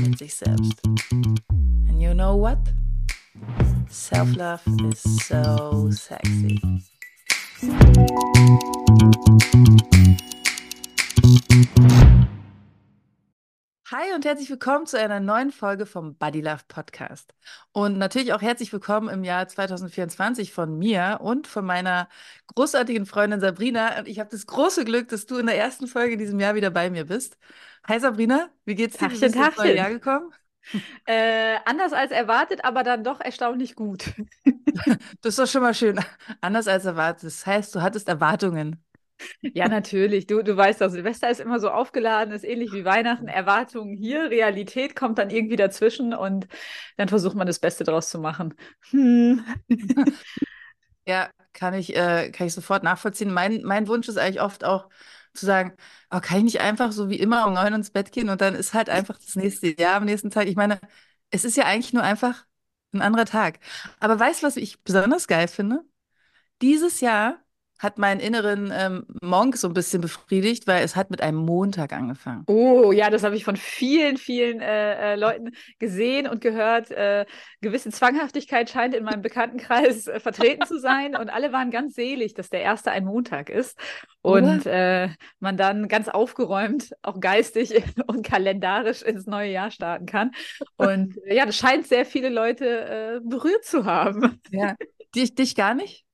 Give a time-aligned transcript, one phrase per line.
[0.00, 0.80] mit sich selbst.
[1.12, 2.58] And you know what?
[3.90, 4.60] Self-love
[4.90, 6.60] is so sexy.
[13.92, 17.34] Hi und herzlich willkommen zu einer neuen Folge vom Body Love Podcast.
[17.72, 22.08] Und natürlich auch herzlich willkommen im Jahr 2024 von mir und von meiner
[22.54, 23.98] großartigen Freundin Sabrina.
[23.98, 26.54] Und ich habe das große Glück, dass du in der ersten Folge in diesem Jahr
[26.54, 27.36] wieder bei mir bist.
[27.90, 29.10] Hi Sabrina, wie geht's dir?
[29.10, 29.74] Tachchen, Wie bist du ins neue Tachchen.
[29.74, 30.32] Jahr gekommen?
[31.06, 34.04] Äh, anders als erwartet, aber dann doch erstaunlich gut.
[35.22, 35.98] Das ist doch schon mal schön.
[36.40, 37.24] Anders als erwartet.
[37.24, 38.82] Das heißt, du hattest Erwartungen.
[39.52, 40.26] Ja, natürlich.
[40.26, 43.26] Du, du weißt doch, Silvester ist immer so aufgeladen, ist ähnlich wie Weihnachten.
[43.26, 46.46] Erwartungen hier, Realität kommt dann irgendwie dazwischen und
[46.96, 48.54] dann versucht man das Beste draus zu machen.
[48.90, 49.44] Hm.
[51.06, 53.32] Ja, kann ich, äh, kann ich sofort nachvollziehen.
[53.32, 54.88] Mein, mein Wunsch ist eigentlich oft auch
[55.34, 55.72] zu sagen,
[56.10, 58.54] oh, kann ich nicht einfach so wie immer um neun ins Bett gehen und dann
[58.54, 60.46] ist halt einfach das nächste Jahr am nächsten Tag.
[60.48, 60.80] Ich meine,
[61.30, 62.46] es ist ja eigentlich nur einfach
[62.92, 63.60] ein anderer Tag.
[64.00, 65.82] Aber weißt du, was ich besonders geil finde?
[66.62, 67.38] Dieses Jahr
[67.80, 71.94] hat meinen inneren ähm, Monk so ein bisschen befriedigt, weil es hat mit einem Montag
[71.94, 72.44] angefangen.
[72.46, 76.90] Oh, ja, das habe ich von vielen, vielen äh, äh, Leuten gesehen und gehört.
[76.90, 77.24] Äh,
[77.62, 82.34] gewisse Zwanghaftigkeit scheint in meinem Bekanntenkreis äh, vertreten zu sein und alle waren ganz selig,
[82.34, 83.78] dass der erste ein Montag ist
[84.20, 90.32] und äh, man dann ganz aufgeräumt, auch geistig und kalendarisch ins neue Jahr starten kann.
[90.76, 94.38] Und äh, ja, das scheint sehr viele Leute berührt zu haben.
[94.50, 94.76] Ja.
[95.14, 96.04] Dich, dich gar nicht?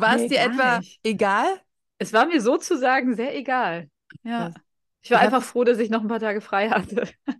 [0.00, 1.00] War es Nee, dir gar etwa nicht.
[1.02, 1.60] egal?
[1.98, 3.90] Es war mir sozusagen sehr egal.
[4.22, 4.54] Ja.
[5.02, 7.08] Ich war Ich einfach froh, dass ich noch ein paar Tage frei hatte.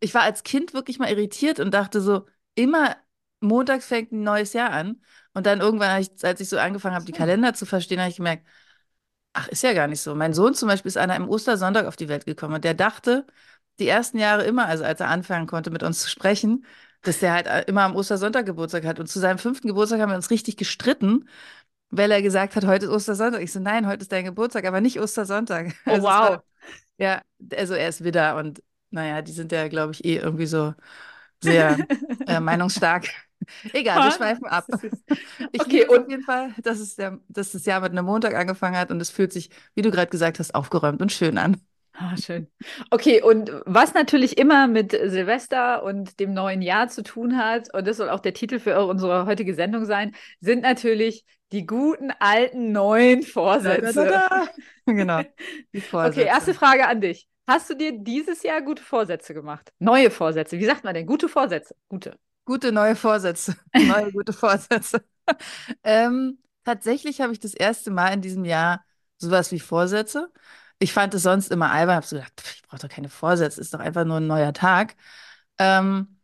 [0.00, 2.96] Ich war als Kind wirklich mal irritiert und dachte so, immer
[3.40, 5.02] montags fängt ein neues Jahr an.
[5.34, 7.12] Und dann irgendwann, ich, als ich so angefangen habe, die.
[7.12, 8.46] Kalender zu verstehen, habe ich gemerkt,
[9.32, 10.14] ach, ist ja gar nicht so.
[10.14, 13.26] Mein Sohn zum Beispiel ist an einem Ostersonntag auf die Welt gekommen und der dachte
[13.80, 16.66] die ersten Jahre immer, also als er anfangen konnte, mit uns zu sprechen,
[17.02, 19.00] dass der halt äh, immer am Ostersonntag Geburtstag hat.
[19.00, 21.28] Und zu seinem fünften Geburtstag haben wir uns richtig gestritten,
[21.92, 23.42] weil er gesagt hat, heute ist Ostersonntag.
[23.42, 25.74] Ich so, nein, heute ist dein Geburtstag, aber nicht Ostersonntag.
[25.86, 26.42] Oh, Also es war- wow.
[26.98, 27.22] ja,
[27.56, 30.74] also er ist Widder und naja, die sind ja, glaube ich, eh irgendwie so
[31.42, 31.78] sehr
[32.26, 33.08] äh, meinungsstark.
[33.72, 34.66] Egal, wir schweifen ab.
[35.52, 38.34] Ich Okay, und- auf jeden Fall, dass es der, dass das Jahr mit einem Montag
[38.34, 41.60] angefangen hat und es fühlt sich, wie du gerade gesagt hast, aufgeräumt und schön an.
[41.94, 42.48] Ah, schön.
[42.90, 47.86] Okay, und was natürlich immer mit Silvester und dem neuen Jahr zu tun hat, und
[47.86, 52.72] das soll auch der Titel für unsere heutige Sendung sein, sind natürlich die guten alten
[52.72, 54.04] neuen Vorsätze.
[54.06, 54.48] Da, da, da.
[54.86, 55.22] Genau.
[55.72, 56.20] Die Vorsätze.
[56.20, 57.28] Okay, erste Frage an dich.
[57.46, 59.72] Hast du dir dieses Jahr gute Vorsätze gemacht?
[59.78, 60.58] Neue Vorsätze.
[60.58, 61.06] Wie sagt man denn?
[61.06, 61.74] Gute Vorsätze.
[61.88, 62.16] Gute.
[62.44, 63.54] Gute neue Vorsätze.
[63.76, 65.04] Neue gute Vorsätze.
[65.84, 68.84] ähm, tatsächlich habe ich das erste Mal in diesem Jahr
[69.18, 70.30] sowas wie Vorsätze.
[70.82, 73.72] Ich fand es sonst immer albern, habe so gedacht, ich brauche doch keine Vorsätze, ist
[73.72, 74.96] doch einfach nur ein neuer Tag.
[75.58, 76.18] Ähm,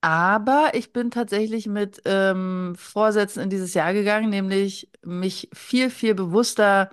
[0.00, 6.14] aber ich bin tatsächlich mit ähm, Vorsätzen in dieses Jahr gegangen, nämlich mich viel, viel
[6.14, 6.90] bewusster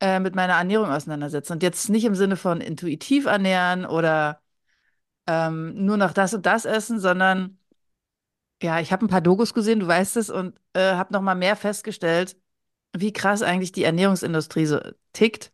[0.00, 1.54] äh, mit meiner Ernährung auseinandersetzen.
[1.54, 4.40] Und jetzt nicht im Sinne von intuitiv ernähren oder
[5.26, 7.58] ähm, nur noch das und das essen, sondern
[8.62, 11.34] ja, ich habe ein paar Dokus gesehen, du weißt es, und äh, habe noch mal
[11.34, 12.36] mehr festgestellt,
[12.96, 14.80] wie krass eigentlich die Ernährungsindustrie so
[15.12, 15.52] tickt.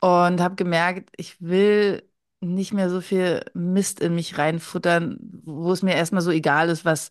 [0.00, 2.02] Und habe gemerkt, ich will
[2.40, 6.84] nicht mehr so viel Mist in mich reinfuttern, wo es mir erstmal so egal ist,
[6.84, 7.10] was,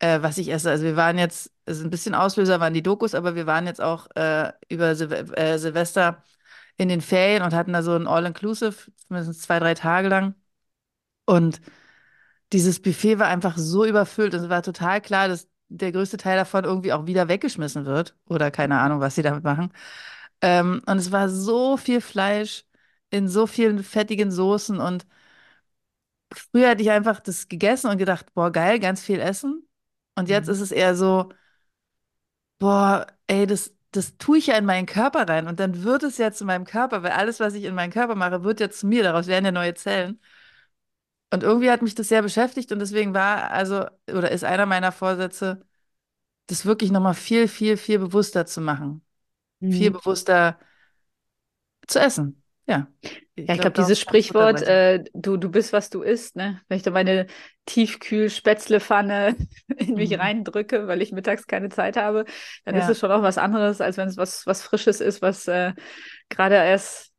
[0.00, 0.70] äh, was ich esse.
[0.70, 3.80] Also wir waren jetzt, also ein bisschen Auslöser waren die Dokus, aber wir waren jetzt
[3.80, 6.22] auch äh, über Sil äh, Silvester
[6.76, 10.34] in den Ferien und hatten da so ein All-Inclusive, zumindest zwei, drei Tage lang.
[11.26, 11.60] Und
[12.52, 14.34] dieses Buffet war einfach so überfüllt.
[14.34, 18.16] Es war total klar, dass der größte Teil davon irgendwie auch wieder weggeschmissen wird.
[18.28, 19.72] Oder keine Ahnung, was sie damit machen.
[20.42, 22.64] Ähm, und es war so viel Fleisch
[23.10, 24.80] in so vielen fettigen Soßen.
[24.80, 25.06] Und
[26.32, 29.66] früher hatte ich einfach das gegessen und gedacht, boah, geil, ganz viel essen.
[30.14, 30.52] Und jetzt Mhm.
[30.54, 31.30] ist es eher so,
[32.58, 35.46] boah, ey, das, das tue ich ja in meinen Körper rein.
[35.48, 38.14] Und dann wird es ja zu meinem Körper, weil alles, was ich in meinen Körper
[38.14, 39.02] mache, wird ja zu mir.
[39.02, 40.20] Daraus werden ja neue Zellen.
[41.32, 44.92] Und irgendwie hat mich das sehr beschäftigt und deswegen war also oder ist einer meiner
[44.92, 45.66] Vorsätze,
[46.48, 49.04] das wirklich nochmal viel, viel, viel bewusster zu machen.
[49.68, 49.92] Viel Mhm.
[49.92, 50.58] bewusster
[51.86, 52.42] zu essen.
[52.66, 52.86] Ja.
[53.34, 56.60] ich Ja, ich glaube, darauf dieses Sprichwort, äh, du, du bist, was du isst, ne?
[56.68, 57.26] Wenn ich da meine
[57.66, 59.36] Tiefkühl-Spätzlepfanne
[59.78, 60.18] in mich Mhm.
[60.18, 62.24] reindrücke, weil ich mittags keine Zeit habe,
[62.64, 62.88] dann ist Ja.
[62.88, 65.72] es schon auch was anderes, als wenn es was, was Frisches ist, was äh,
[66.28, 67.11] gerade erst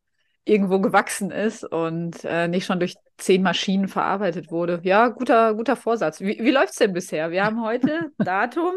[0.46, 4.82] irgendwo gewachsen ist und äh, nicht schon durch zehn Maschinen verarbeitet wurde.
[4.84, 6.20] Ja, guter, guter Vorsatz.
[6.20, 7.32] Wie, wie läuft es denn bisher?
[7.32, 8.74] Wir haben heute Datum,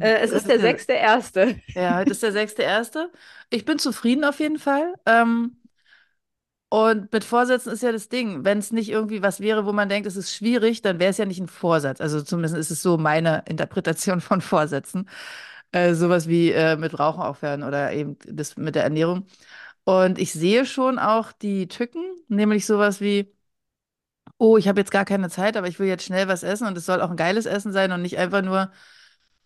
[0.00, 1.60] äh, es ist der ist der, sechste erste.
[1.74, 3.10] ja, heute ist der sechste erste.
[3.50, 4.94] Ich bin zufrieden auf jeden Fall.
[5.04, 5.56] Ähm,
[6.72, 9.88] und mit Vorsätzen ist ja das Ding, wenn es nicht irgendwie was wäre, wo man
[9.88, 12.00] denkt, es ist schwierig, dann wäre es ja nicht ein Vorsatz.
[12.00, 15.08] Also zumindest ist es so meine Interpretation von Vorsätzen.
[15.72, 19.26] Äh, sowas wie äh, mit Rauchen aufhören oder eben das mit der Ernährung.
[19.84, 23.32] Und ich sehe schon auch die Tücken, nämlich sowas wie,
[24.38, 26.76] oh, ich habe jetzt gar keine Zeit, aber ich will jetzt schnell was essen und
[26.78, 28.72] es soll auch ein geiles Essen sein und nicht einfach nur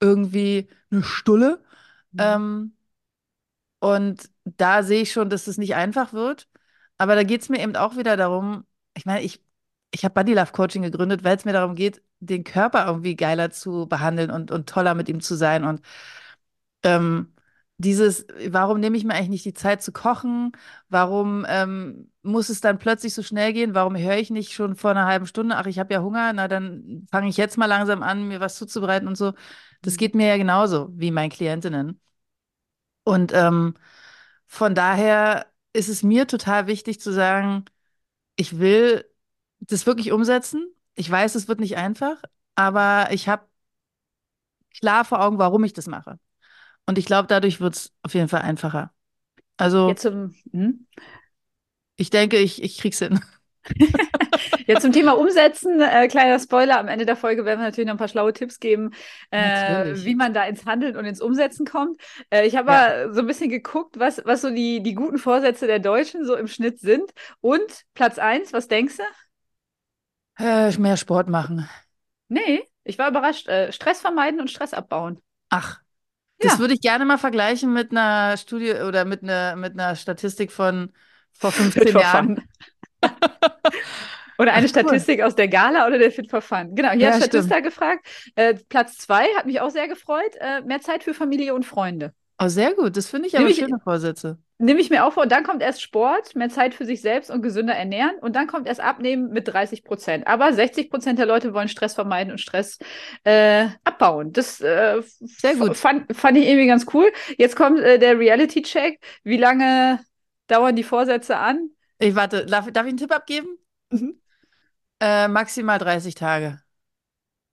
[0.00, 1.62] irgendwie eine Stulle.
[2.18, 2.74] Ähm,
[3.80, 6.48] und da sehe ich schon, dass es nicht einfach wird.
[6.98, 8.64] Aber da geht es mir eben auch wieder darum,
[8.94, 9.42] ich meine, ich,
[9.90, 13.50] ich habe Body Love Coaching gegründet, weil es mir darum geht, den Körper irgendwie geiler
[13.50, 15.64] zu behandeln und, und toller mit ihm zu sein.
[15.64, 15.82] Und
[16.82, 17.33] ähm,
[17.78, 20.52] dieses, warum nehme ich mir eigentlich nicht die Zeit zu kochen?
[20.88, 23.74] Warum ähm, muss es dann plötzlich so schnell gehen?
[23.74, 26.48] Warum höre ich nicht schon vor einer halben Stunde, ach, ich habe ja Hunger, na
[26.48, 29.32] dann fange ich jetzt mal langsam an, mir was zuzubereiten und so.
[29.82, 32.00] Das geht mir ja genauso wie meinen Klientinnen.
[33.04, 33.74] Und ähm,
[34.46, 37.64] von daher ist es mir total wichtig zu sagen,
[38.36, 39.04] ich will
[39.60, 40.66] das wirklich umsetzen.
[40.94, 42.22] Ich weiß, es wird nicht einfach,
[42.56, 43.46] aber ich habe
[44.78, 46.18] klar vor Augen, warum ich das mache.
[46.86, 48.92] Und ich glaube, dadurch wird es auf jeden Fall einfacher.
[49.58, 50.86] Also Jetzt zum, hm?
[51.96, 53.20] ich denke, ich, ich krieg's hin.
[54.66, 57.94] Ja, zum Thema Umsetzen, äh, kleiner Spoiler, am Ende der Folge werden wir natürlich noch
[57.94, 58.90] ein paar schlaue Tipps geben,
[59.30, 62.00] äh, wie man da ins Handeln und ins Umsetzen kommt.
[62.30, 62.84] Äh, ich habe Ja.
[63.06, 66.34] mal so ein bisschen geguckt, was, was so die, die guten Vorsätze der Deutschen so
[66.36, 67.10] im Schnitt sind.
[67.40, 67.62] Und
[67.94, 69.02] Platz eins, was denkst du?
[70.38, 71.68] Äh, mehr Sport machen.
[72.28, 73.48] Nee, ich war überrascht.
[73.48, 75.22] Äh, Stress vermeiden und Stress abbauen.
[75.48, 75.82] Ach,
[76.40, 79.96] das Ja, würde ich gerne mal vergleichen mit einer Studie oder mit einer, mit einer
[79.96, 80.92] Statistik von
[81.32, 82.42] vor Fit 15 for Jahren.
[84.38, 85.04] Oder eine Ach, cool.
[85.04, 86.74] Statistik aus der Gala oder der Fit for Fun.
[86.74, 87.60] Genau, hier Ja, hat Statista stimmt.
[87.60, 88.06] gefragt.
[88.34, 90.34] Äh, Platz zwei hat mich auch sehr gefreut.
[90.40, 92.12] Äh, mehr Zeit für Familie und Freunde.
[92.38, 92.96] Oh, sehr gut.
[92.96, 94.38] Das finde ich aber schöne Vorsätze.
[94.58, 95.24] Nehme ich mir auch vor.
[95.24, 98.16] Und dann kommt erst Sport, mehr Zeit für sich selbst und gesünder ernähren.
[98.20, 100.26] Und dann kommt erst Abnehmen mit 30 Prozent.
[100.26, 102.78] Aber 60 Prozent der Leute wollen Stress vermeiden und Stress
[103.24, 104.32] äh, abbauen.
[104.32, 105.76] Das äh, Sehr gut.
[105.76, 107.12] fand, fand ich irgendwie ganz cool.
[107.36, 109.00] Jetzt kommt äh, der Reality-Check.
[109.24, 110.00] Wie lange
[110.46, 111.70] dauern die Vorsätze an?
[111.98, 113.48] Ich warte, darf, darf ich einen Tipp abgeben?
[113.90, 114.20] Mhm.
[115.00, 116.60] Äh, maximal 30 Tage.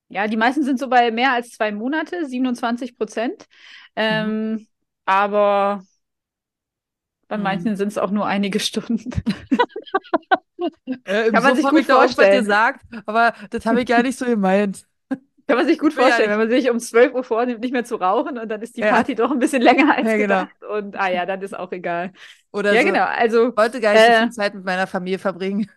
[0.10, 3.48] Ja, die meisten sind so bei mehr als zwei Monate, 27 Prozent.
[3.96, 4.02] Mhm.
[4.04, 4.68] Ähm,
[5.06, 5.84] aber
[7.32, 7.44] bei Mhm.
[7.44, 9.10] manchen sind es auch nur einige Stunden.
[11.06, 12.40] Äh, Kann man sich gut auch was vorstellen.
[12.44, 14.86] gesagt, aber das habe ich gar nicht so gemeint.
[15.48, 16.40] Kann man sich gut ja vorstellen, nicht.
[16.40, 18.82] wenn man sich um 12 Uhr vornimmt, nicht mehr zu rauchen und dann ist die
[18.82, 18.92] Ja.
[18.94, 20.46] Party doch ein bisschen länger als Ja, genau.
[20.46, 20.64] gedacht.
[20.70, 22.14] Und ah ja, dann ist auch egal.
[22.54, 22.88] Oder Ja, so.
[22.88, 23.06] genau.
[23.06, 25.70] Also, Heute gar nicht so äh, viel Zeit mit meiner Familie verbringen.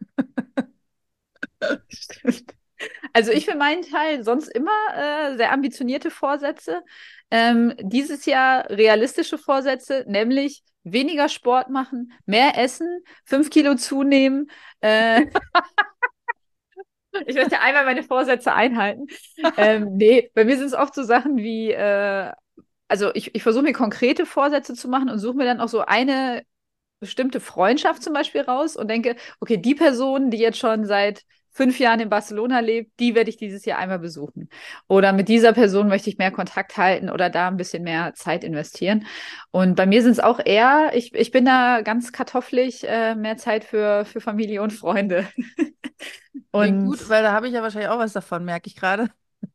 [3.12, 6.82] also ich für meinen Teil sonst immer äh, sehr ambitionierte Vorsätze.
[7.30, 14.50] Ähm, dieses Jahr realistische Vorsätze, nämlich weniger Sport machen, mehr essen, fünf Kilo zunehmen.
[14.80, 15.26] Äh,
[17.26, 19.06] ich möchte einmal meine Vorsätze einhalten.
[19.56, 22.32] Ähm, nee, bei mir sind es oft so Sachen wie, äh,
[22.88, 25.80] also ich, ich versuche mir konkrete Vorsätze zu machen und suche mir dann auch so
[25.80, 26.42] eine
[27.00, 31.24] bestimmte Freundschaft zum Beispiel raus und denke, okay, die Person, die jetzt schon seit
[31.54, 34.48] fünf Jahren in Barcelona lebt, die werde ich dieses Jahr einmal besuchen.
[34.88, 38.44] Oder mit dieser Person möchte ich mehr Kontakt halten oder da ein bisschen mehr Zeit
[38.44, 39.06] investieren.
[39.52, 43.36] Und bei mir sind es auch eher, ich, ich bin da ganz kartoffelig, äh, mehr
[43.36, 45.28] Zeit für, für Familie und Freunde.
[46.50, 49.08] Und gut, weil da habe ich ja wahrscheinlich auch was davon, merke ich gerade.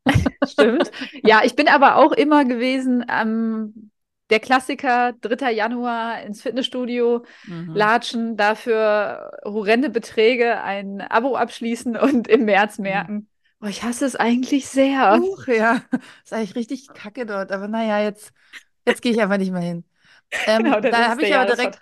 [0.46, 0.90] Stimmt.
[1.24, 3.89] Ja, ich bin aber auch immer gewesen, ähm,
[4.30, 5.50] der Klassiker, 3.
[5.50, 7.72] Januar ins Fitnessstudio, Mhm.
[7.72, 13.10] latschen, dafür horrende Beträge, ein Abo abschließen und im März Mhm.
[13.10, 13.28] merken,
[13.60, 15.20] oh, ich hasse es eigentlich sehr.
[15.20, 15.82] Huch, ja,
[16.24, 17.50] ist eigentlich richtig kacke dort.
[17.52, 18.32] Aber naja, jetzt,
[18.86, 19.84] jetzt gehe ich einfach nicht mehr hin.
[20.46, 21.80] Ähm, Genau, da habe ich aber direkt,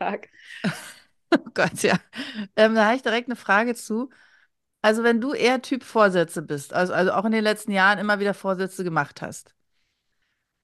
[1.33, 1.99] oh Gott, ja.
[2.57, 4.11] Ähm, da habe ich direkt eine Frage zu.
[4.83, 8.21] Also, wenn du eher Typ Vorsätze bist, also, also auch in den letzten Jahren immer
[8.21, 9.55] wieder Vorsätze gemacht hast,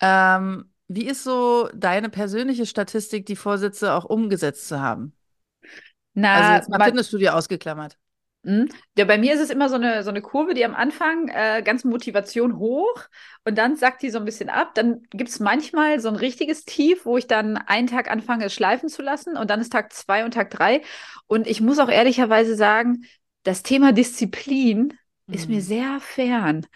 [0.00, 5.14] ähm, wie ist so deine persönliche Statistik, die Vorsätze auch umgesetzt zu haben?
[5.62, 5.72] Also
[6.14, 7.96] Na, jetzt mal man, Fitnessstudio ausgeklammert.
[8.44, 8.68] Mhm.
[8.96, 11.62] Ja, bei mir ist es immer so eine, so eine Kurve, die am Anfang äh,
[11.64, 13.08] ganz Motivation hoch
[13.44, 14.74] und dann sackt die so ein bisschen ab.
[14.74, 18.54] Dann gibt es manchmal so ein richtiges Tief, wo ich dann einen Tag anfange, es
[18.54, 20.82] schleifen zu lassen und dann ist Tag zwei und Tag drei.
[21.26, 23.04] Und ich muss auch ehrlicherweise sagen,
[23.44, 25.62] das Thema Disziplin ist mir mhm.
[25.62, 26.66] sehr fern.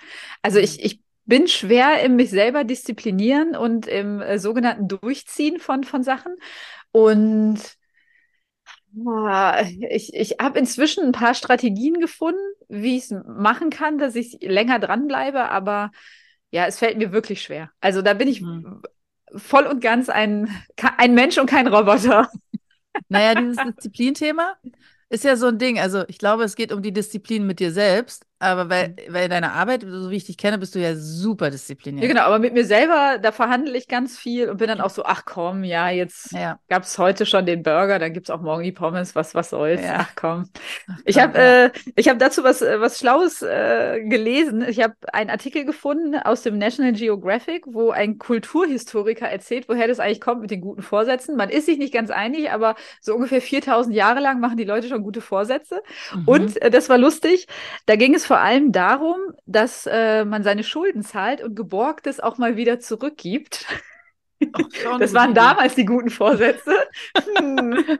[0.40, 5.84] Also ich, ich bin schwer im mich selber disziplinieren und im äh, sogenannten Durchziehen von,
[5.84, 6.34] von Sachen.
[6.90, 7.58] Und
[9.90, 14.38] ich, ich habe inzwischen ein paar Strategien gefunden, wie ich es machen kann, dass ich
[14.40, 15.90] länger dranbleibe, aber
[16.50, 17.70] ja, es fällt mir wirklich schwer.
[17.82, 18.80] Also da bin ich mhm.
[19.36, 20.48] voll und ganz ein,
[20.96, 22.30] ein Mensch und kein Roboter.
[23.10, 24.56] Naja, dieses Disziplinthema
[25.10, 25.78] ist ja so ein Ding.
[25.78, 28.24] Also ich glaube, es geht um die Disziplin mit dir selbst.
[28.40, 28.94] Aber weil, mhm.
[29.08, 32.04] weil in deiner Arbeit, so wie ich dich kenne, bist du ja super diszipliniert.
[32.04, 34.90] Ja, genau, aber mit mir selber, da verhandle ich ganz viel und bin dann auch
[34.90, 36.58] so, ach komm, ja, jetzt ja.
[36.68, 39.50] gab es heute schon den Burger, dann gibt es auch morgen die Pommes, was, was
[39.50, 39.82] soll's.
[39.82, 39.98] Ja.
[40.00, 40.48] Ach komm.
[40.88, 44.64] Ach, ich habe äh, hab dazu was, äh, was Schlaues äh, gelesen.
[44.68, 49.98] Ich habe einen Artikel gefunden aus dem National Geographic, wo ein Kulturhistoriker erzählt, woher das
[49.98, 51.36] eigentlich kommt mit den guten Vorsätzen.
[51.36, 54.88] Man ist sich nicht ganz einig, aber so ungefähr 4000 Jahre lang machen die Leute
[54.88, 55.82] schon gute Vorsätze.
[56.14, 56.28] Mhm.
[56.28, 57.48] Und äh, das war lustig,
[57.86, 59.16] da ging es vor allem darum,
[59.46, 63.64] dass äh, man seine Schulden zahlt und Geborgtes auch mal wieder zurückgibt.
[64.52, 64.60] Ach,
[64.98, 66.72] das waren damals die guten Vorsätze.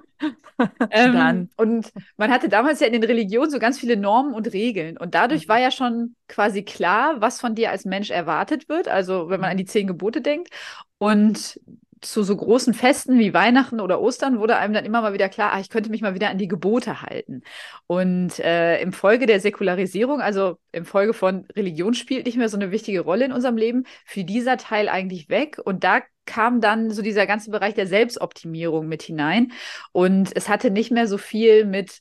[0.61, 0.75] Hm.
[0.91, 4.97] ähm, und man hatte damals ja in den Religionen so ganz viele Normen und Regeln.
[4.99, 5.51] Und dadurch mhm.
[5.51, 8.89] war ja schon quasi klar, was von dir als Mensch erwartet wird.
[8.89, 10.51] Also wenn man an die zehn Gebote denkt.
[10.99, 11.61] Und
[12.01, 15.53] zu so großen Festen wie Weihnachten oder Ostern wurde einem dann immer mal wieder klar,
[15.53, 17.43] ah, ich könnte mich mal wieder an die Gebote halten.
[17.87, 22.57] Und äh, im Folge der Säkularisierung, also im Folge von Religion spielt nicht mehr so
[22.57, 25.59] eine wichtige Rolle in unserem Leben, fiel dieser Teil eigentlich weg.
[25.65, 29.53] Und da kam dann so dieser ganze Bereich der Selbstoptimierung mit hinein.
[29.93, 32.01] Und es hatte nicht mehr so viel mit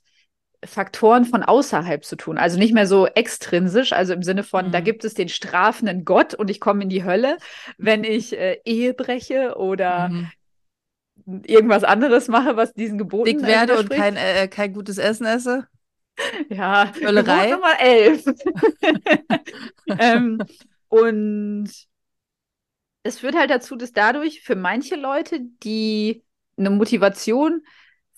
[0.67, 2.37] Faktoren von außerhalb zu tun.
[2.37, 4.71] Also nicht mehr so extrinsisch, also im Sinne von, mhm.
[4.71, 7.37] da gibt es den strafenden Gott und ich komme in die Hölle,
[7.77, 10.29] wenn ich äh, Ehe breche oder mhm.
[11.45, 15.67] irgendwas anderes mache, was diesen Geboten Dick werde und kein, äh, kein gutes Essen esse.
[16.49, 17.51] Ja, Völlerei.
[17.51, 18.23] Nummer elf.
[19.99, 20.39] ähm,
[20.87, 21.69] und
[23.03, 26.23] es führt halt dazu, dass dadurch für manche Leute, die
[26.57, 27.61] eine Motivation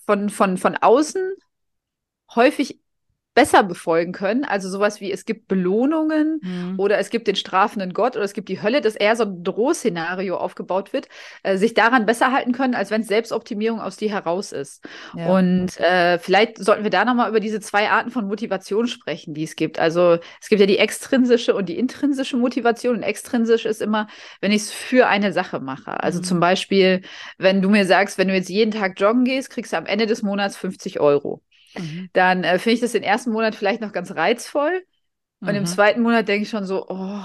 [0.06, 1.34] von, von, von außen
[2.34, 2.80] häufig
[3.34, 4.44] besser befolgen können.
[4.44, 6.74] Also sowas wie es gibt Belohnungen mhm.
[6.78, 9.44] oder es gibt den strafenden Gott oder es gibt die Hölle, dass eher so ein
[9.44, 11.08] Drohszenario aufgebaut wird,
[11.42, 14.84] äh, sich daran besser halten können, als wenn es Selbstoptimierung aus dir heraus ist.
[15.16, 15.28] Ja.
[15.28, 19.44] Und äh, vielleicht sollten wir da nochmal über diese zwei Arten von Motivation sprechen, die
[19.44, 19.78] es gibt.
[19.78, 22.96] Also es gibt ja die extrinsische und die intrinsische Motivation.
[22.96, 24.08] Und extrinsisch ist immer,
[24.40, 26.02] wenn ich es für eine Sache mache.
[26.02, 26.24] Also mhm.
[26.24, 27.02] zum Beispiel,
[27.38, 30.06] wenn du mir sagst, wenn du jetzt jeden Tag joggen gehst, kriegst du am Ende
[30.06, 31.42] des Monats 50 Euro.
[31.76, 32.10] Mhm.
[32.12, 34.84] Dann äh, finde ich das den ersten Monat vielleicht noch ganz reizvoll.
[35.40, 35.56] Und mhm.
[35.56, 37.24] im zweiten Monat denke ich schon so, oh.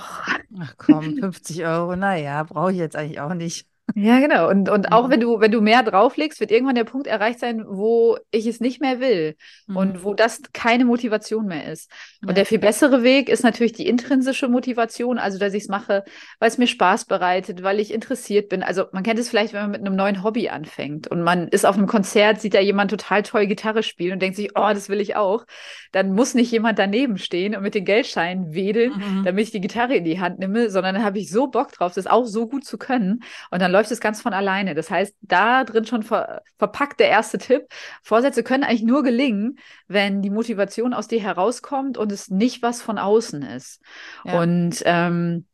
[0.60, 3.68] Ach komm, 50 Euro, naja, brauche ich jetzt eigentlich auch nicht.
[3.94, 4.50] Ja, genau.
[4.50, 5.12] Und, und auch mhm.
[5.12, 8.60] wenn du, wenn du mehr drauflegst, wird irgendwann der Punkt erreicht sein, wo ich es
[8.60, 9.36] nicht mehr will
[9.68, 9.78] mhm.
[9.78, 11.92] und wo das keine Motivation mehr ist.
[12.22, 12.34] Und ja.
[12.36, 16.04] der viel bessere Weg ist natürlich die intrinsische Motivation, also dass ich es mache,
[16.40, 18.64] weil es mir Spaß bereitet, weil ich interessiert bin.
[18.64, 21.66] Also man kennt es vielleicht, wenn man mit einem neuen Hobby anfängt und man ist
[21.66, 24.90] auf einem Konzert, sieht da jemand total toll Gitarre spielen und denkt sich, oh, das
[24.90, 25.46] will ich auch.
[25.92, 29.24] Dann muss nicht jemand daneben stehen und mit den Geldscheinen wedeln, mhm.
[29.24, 31.94] damit ich die Gitarre in die Hand nehme, sondern dann habe ich so Bock drauf,
[31.94, 33.22] das auch so gut zu können.
[33.52, 34.74] Und dann läuft es ganz von alleine.
[34.74, 37.68] Das heißt, da drin schon ver verpackt der erste Tipp.
[38.02, 42.82] Vorsätze können eigentlich nur gelingen, wenn die Motivation aus dir herauskommt und es nicht was
[42.82, 43.82] von außen ist.
[44.24, 44.42] Ja.
[44.42, 45.46] Und ähm,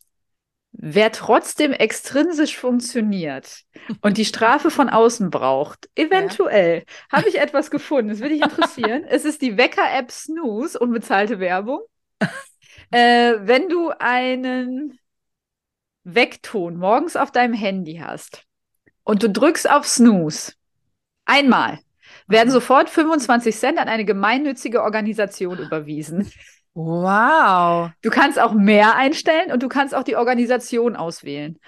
[0.74, 3.64] Wer trotzdem extrinsisch funktioniert
[4.00, 6.84] und die Strafe von außen braucht, eventuell ja.
[7.18, 8.08] habe ich etwas gefunden.
[8.08, 9.04] Das würde dich interessieren.
[9.04, 11.82] es ist die Wecker-App Snooze, unbezahlte Werbung.
[12.92, 14.98] äh, wenn du einen
[16.04, 18.44] Weckton morgens auf deinem Handy hast
[19.04, 20.54] und du drückst auf Snooze,
[21.26, 21.80] einmal,
[22.28, 22.54] werden mhm.
[22.54, 26.32] sofort 25 Cent an eine gemeinnützige Organisation überwiesen.
[26.74, 27.90] Wow.
[28.02, 31.60] Du kannst auch mehr einstellen und du kannst auch die Organisation auswählen.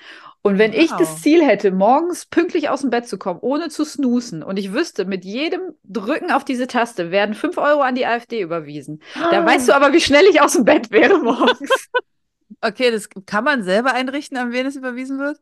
[0.42, 0.80] Und wenn wow.
[0.80, 4.58] ich das Ziel hätte, morgens pünktlich aus dem Bett zu kommen, ohne zu snoosen, und
[4.58, 9.02] ich wüsste, mit jedem Drücken auf diese Taste werden 5 Euro an die AfD überwiesen,
[9.16, 9.32] oh.
[9.32, 11.90] da weißt du aber, wie schnell ich aus dem Bett wäre morgens.
[12.62, 15.42] Okay, das kann man selber einrichten, an wen es überwiesen wird?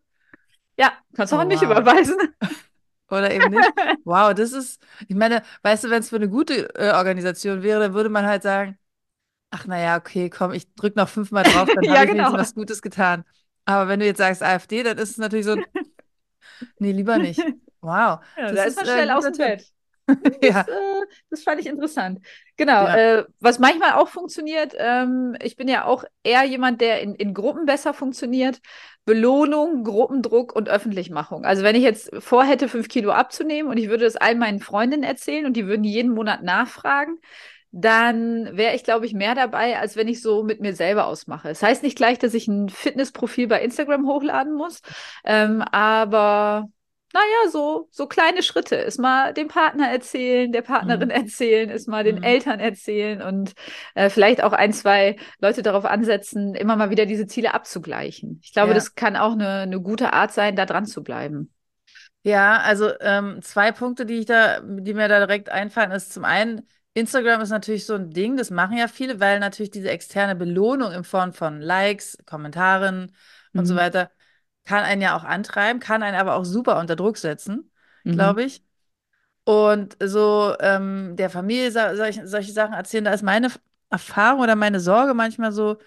[0.78, 1.72] Ja, kannst du oh, auch nicht wow.
[1.72, 2.18] überweisen.
[3.10, 3.72] Oder eben nicht.
[4.06, 7.80] Wow, das ist, ich meine, weißt du, wenn es für eine gute äh, Organisation wäre,
[7.80, 8.80] dann würde man halt sagen,
[9.52, 12.34] ach naja, okay, komm, ich drücke noch fünfmal drauf, dann ja, habe ich genau.
[12.34, 13.26] was Gutes getan.
[13.66, 15.56] Aber wenn du jetzt sagst AfD, dann ist es natürlich so,
[16.80, 17.40] nee, lieber nicht.
[17.82, 18.20] Wow.
[18.38, 19.72] Ja, da ist man schnell aus dem Bett.
[20.44, 20.62] ja.
[20.62, 22.20] äh, das fand ich interessant.
[22.58, 22.84] Genau.
[22.86, 22.96] Ja.
[22.96, 27.34] Äh, was manchmal auch funktioniert, ähm, ich bin ja auch eher jemand, der in, in
[27.34, 28.60] Gruppen besser funktioniert.
[29.04, 31.44] Belohnung, Gruppendruck und Öffentlichmachung.
[31.44, 35.04] Also wenn ich jetzt vorhätte, fünf Kilo abzunehmen und ich würde das all meinen Freundinnen
[35.04, 37.18] erzählen und die würden jeden Monat nachfragen,
[37.72, 41.48] dann wäre ich, glaube ich, mehr dabei, als wenn ich so mit mir selber ausmache.
[41.48, 44.82] Das heißt nicht gleich, dass ich ein Fitnessprofil bei Instagram hochladen muss,
[45.24, 46.70] ähm, aber
[47.14, 48.76] naja, so, so kleine Schritte.
[48.76, 51.16] Ist mal dem Partner erzählen, der Partnerin mhm.
[51.16, 52.24] erzählen, ist mal den mhm.
[52.24, 53.54] Eltern erzählen und
[53.96, 58.40] äh, vielleicht auch ein, zwei Leute darauf ansetzen, immer mal wieder diese Ziele abzugleichen.
[58.44, 58.76] Ich glaube, ja.
[58.76, 61.52] das kann auch eine, eine gute Art sein, da dran zu bleiben.
[62.24, 66.24] Ja, also ähm, zwei Punkte, die ich da, die mir da direkt einfallen, ist zum
[66.24, 66.62] einen,
[66.94, 70.92] Instagram ist natürlich so ein Ding, das machen ja viele, weil natürlich diese externe Belohnung
[70.92, 73.14] in Form von Likes, Kommentaren
[73.54, 73.60] mhm.
[73.60, 73.80] und so mhm.
[73.80, 74.12] weiter
[74.66, 77.72] kann einen ja auch antreiben, kann einen aber auch super unter Druck setzen,
[78.04, 78.14] mhm.
[78.14, 78.64] glaube ich.
[79.44, 83.50] Und so ähm, der Familie solche, solche Sachen erzählen, da ist meine
[83.90, 85.78] Erfahrung oder meine Sorge manchmal so,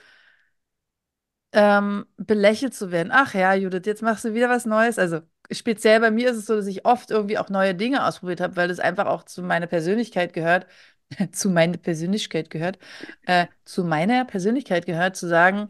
[1.55, 3.11] ähm, belächelt zu werden.
[3.13, 4.99] Ach ja, Judith, jetzt machst du wieder was Neues.
[4.99, 8.41] Also speziell bei mir ist es so, dass ich oft irgendwie auch neue Dinge ausprobiert
[8.41, 10.67] habe, weil das einfach auch zu meiner Persönlichkeit gehört,
[11.33, 12.79] zu meiner Persönlichkeit gehört,
[13.27, 15.69] äh, zu meiner Persönlichkeit gehört, zu sagen,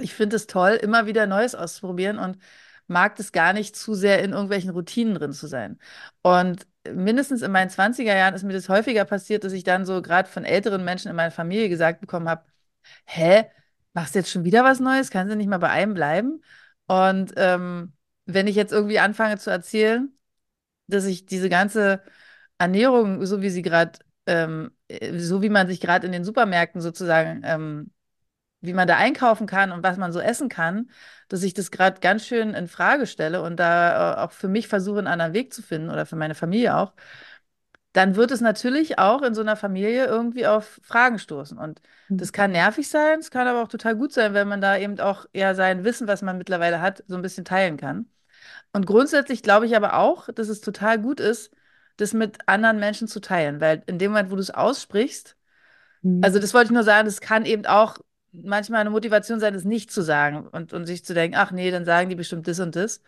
[0.00, 2.38] ich finde es toll, immer wieder Neues auszuprobieren und
[2.86, 5.78] mag es gar nicht zu sehr in irgendwelchen Routinen drin zu sein.
[6.22, 10.02] Und mindestens in meinen 20er Jahren ist mir das häufiger passiert, dass ich dann so
[10.02, 12.44] gerade von älteren Menschen in meiner Familie gesagt bekommen habe,
[13.06, 13.44] hä,
[13.94, 15.10] machst du jetzt schon wieder was Neues?
[15.10, 16.42] Kannst du nicht mal bei einem bleiben?
[16.86, 17.94] Und ähm,
[18.26, 20.12] wenn ich jetzt irgendwie anfange zu erzählen,
[20.86, 22.02] dass ich diese ganze
[22.58, 26.80] Ernährung, so wie sie gerade, ähm, äh, so wie man sich gerade in den Supermärkten
[26.80, 27.90] sozusagen ähm,
[28.66, 30.90] wie man da einkaufen kann und was man so essen kann,
[31.28, 34.68] dass ich das gerade ganz schön in Frage stelle und da äh, auch für mich
[34.68, 36.92] versuche, einen anderen Weg zu finden oder für meine Familie auch,
[37.96, 41.56] dann wird es natürlich auch in so einer Familie irgendwie auf Fragen stoßen.
[41.56, 42.18] Und mhm.
[42.18, 45.00] das kann nervig sein, es kann aber auch total gut sein, wenn man da eben
[45.00, 48.06] auch ja sein Wissen, was man mittlerweile hat, so ein bisschen teilen kann.
[48.74, 51.50] Und grundsätzlich glaube ich aber auch, dass es total gut ist,
[51.96, 55.34] das mit anderen Menschen zu teilen, weil in dem Moment, wo du es aussprichst,
[56.02, 56.20] mhm.
[56.22, 57.96] also das wollte ich nur sagen, das kann eben auch
[58.42, 61.70] manchmal eine Motivation sein, es nicht zu sagen und, und sich zu denken, ach nee,
[61.70, 63.02] dann sagen die bestimmt das und das.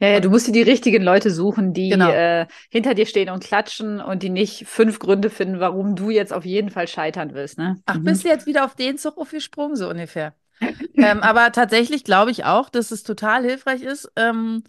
[0.00, 2.10] Ja, ja, du musst dir die richtigen Leute suchen, die genau.
[2.10, 6.32] äh, hinter dir stehen und klatschen und die nicht fünf Gründe finden, warum du jetzt
[6.32, 7.58] auf jeden Fall scheitern willst.
[7.58, 7.80] Ne?
[7.86, 8.04] Ach, mhm.
[8.04, 10.34] bist du jetzt wieder auf den Zug aufgesprungen, so ungefähr.
[10.96, 14.62] ähm, aber tatsächlich glaube ich auch, dass es total hilfreich ist, ähm,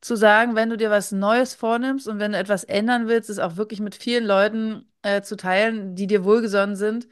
[0.00, 3.38] zu sagen, wenn du dir was Neues vornimmst und wenn du etwas ändern willst, es
[3.38, 7.08] auch wirklich mit vielen Leuten äh, zu teilen, die dir wohlgesonnen sind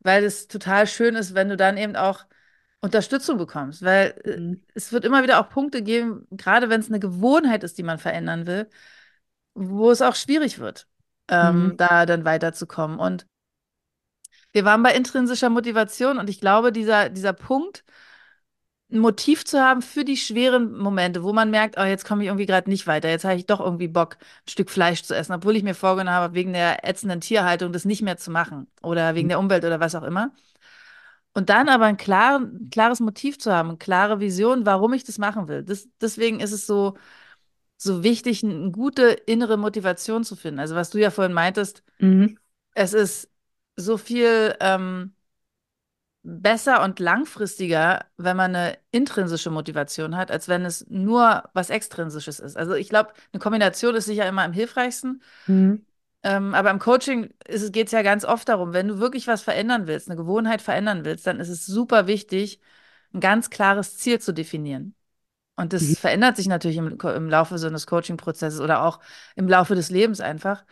[0.00, 2.24] weil es total schön ist, wenn du dann eben auch
[2.80, 4.62] Unterstützung bekommst, weil äh, mhm.
[4.74, 7.98] es wird immer wieder auch Punkte geben, gerade wenn es eine Gewohnheit ist, die man
[7.98, 8.68] verändern will,
[9.54, 10.88] wo es auch schwierig wird,
[11.28, 11.76] ähm, mhm.
[11.76, 12.98] da dann weiterzukommen.
[12.98, 13.26] Und
[14.52, 17.84] wir waren bei intrinsischer Motivation und ich glaube, dieser, dieser Punkt,
[18.92, 22.28] ein Motiv zu haben für die schweren Momente, wo man merkt, oh, jetzt komme ich
[22.28, 25.32] irgendwie gerade nicht weiter, jetzt habe ich doch irgendwie Bock, ein Stück Fleisch zu essen,
[25.32, 29.14] obwohl ich mir vorgenommen habe, wegen der ätzenden Tierhaltung das nicht mehr zu machen oder
[29.14, 30.32] wegen der Umwelt oder was auch immer.
[31.32, 35.18] Und dann aber ein klar, klares Motiv zu haben, eine klare Vision, warum ich das
[35.18, 35.62] machen will.
[35.62, 36.96] Das, deswegen ist es so,
[37.76, 40.60] so wichtig, eine gute innere Motivation zu finden.
[40.60, 42.38] Also was du ja vorhin meintest, mhm.
[42.74, 43.30] es ist
[43.76, 45.14] so viel ähm,
[46.30, 52.38] besser und langfristiger, wenn man eine intrinsische Motivation hat, als wenn es nur was Extrinsisches
[52.38, 52.56] ist.
[52.56, 55.22] Also ich glaube, eine Kombination ist sicher immer am hilfreichsten.
[55.46, 55.84] Mhm.
[56.22, 57.32] Ähm, aber im Coaching
[57.70, 61.04] geht es ja ganz oft darum, wenn du wirklich was verändern willst, eine Gewohnheit verändern
[61.04, 62.60] willst, dann ist es super wichtig,
[63.12, 64.94] ein ganz klares Ziel zu definieren.
[65.56, 65.96] Und das mhm.
[65.96, 69.00] verändert sich natürlich im, im Laufe so eines Coaching-Prozesses oder auch
[69.34, 70.64] im Laufe des Lebens einfach.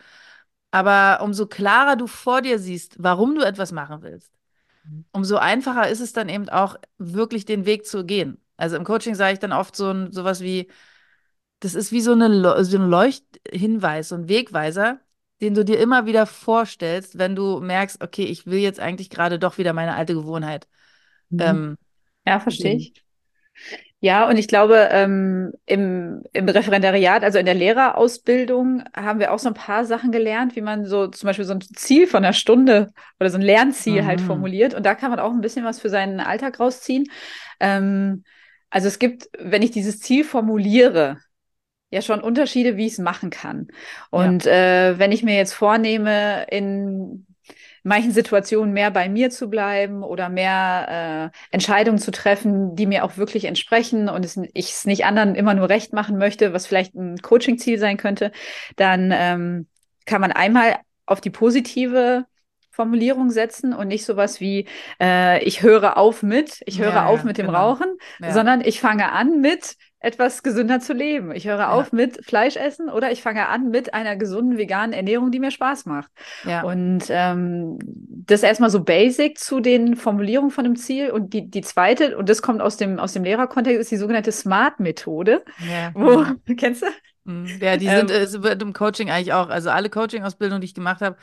[0.71, 4.31] Aber umso klarer du vor dir siehst, warum du etwas machen willst,
[5.11, 8.41] umso einfacher ist es dann eben auch, wirklich den Weg zu gehen.
[8.57, 10.69] Also im Coaching sage ich dann oft so ein, sowas wie,
[11.59, 14.99] das ist wie so, eine, so ein Leuchthinweis, so ein Wegweiser,
[15.41, 19.39] den du dir immer wieder vorstellst, wenn du merkst, okay, ich will jetzt eigentlich gerade
[19.39, 20.67] doch wieder meine alte Gewohnheit.
[21.29, 21.39] Mhm.
[21.39, 21.77] Ähm,
[22.25, 22.93] ja, verstehe ich.
[24.01, 29.39] Ja, und ich glaube, ähm, im, im Referendariat, also in der Lehrerausbildung, haben wir auch
[29.39, 32.31] so ein paar Sachen gelernt, wie man so zum Beispiel so ein Ziel von einer
[32.31, 34.07] Stunde oder so ein Lernziel halt mhm.
[34.07, 34.73] halt formuliert.
[34.73, 37.07] Und da kann man auch ein bisschen was für seinen Alltag rausziehen.
[37.59, 38.23] Ähm,
[38.69, 41.17] also es gibt, wenn ich dieses Ziel formuliere,
[41.91, 43.67] ja schon Unterschiede, wie ich es machen kann.
[44.11, 44.91] Und ja.
[44.91, 47.25] äh, wenn ich mir jetzt vornehme, in
[47.83, 53.03] manchen Situationen mehr bei mir zu bleiben oder mehr äh, Entscheidungen zu treffen, die mir
[53.03, 56.67] auch wirklich entsprechen und es, ich es nicht anderen immer nur recht machen möchte, was
[56.67, 58.31] vielleicht ein Coaching-Ziel sein könnte,
[58.75, 59.67] dann ähm,
[60.05, 62.25] kann man einmal auf die positive
[62.71, 64.65] Formulierung setzen und nicht sowas wie
[65.01, 67.55] äh, ich höre auf mit, ich höre Ja, auf mit dem genau.
[67.55, 68.27] Rauchen, Ja.
[68.31, 71.31] sondern ich fange an mit etwas gesünder zu leben.
[71.33, 71.71] Ich höre Ja.
[71.71, 75.51] auf mit Fleisch essen oder ich fange an mit einer gesunden veganen Ernährung, die mir
[75.51, 76.09] Spaß macht.
[76.45, 76.63] Ja.
[76.63, 81.11] Und ähm, das erstmal so basic zu den Formulierungen von dem Ziel.
[81.11, 84.31] Und die, die zweite, und das kommt aus dem, aus dem Lehrerkontext, ist die sogenannte
[84.31, 85.43] SMART-Methode.
[85.57, 86.35] Ja, Wo, genau.
[86.57, 86.87] kennst du?
[87.25, 87.45] Mhm.
[87.59, 89.49] Ja, die Ähm, sind äh, es wird im Coaching eigentlich auch.
[89.49, 91.17] Also alle Coaching-Ausbildungen, die ich gemacht habe,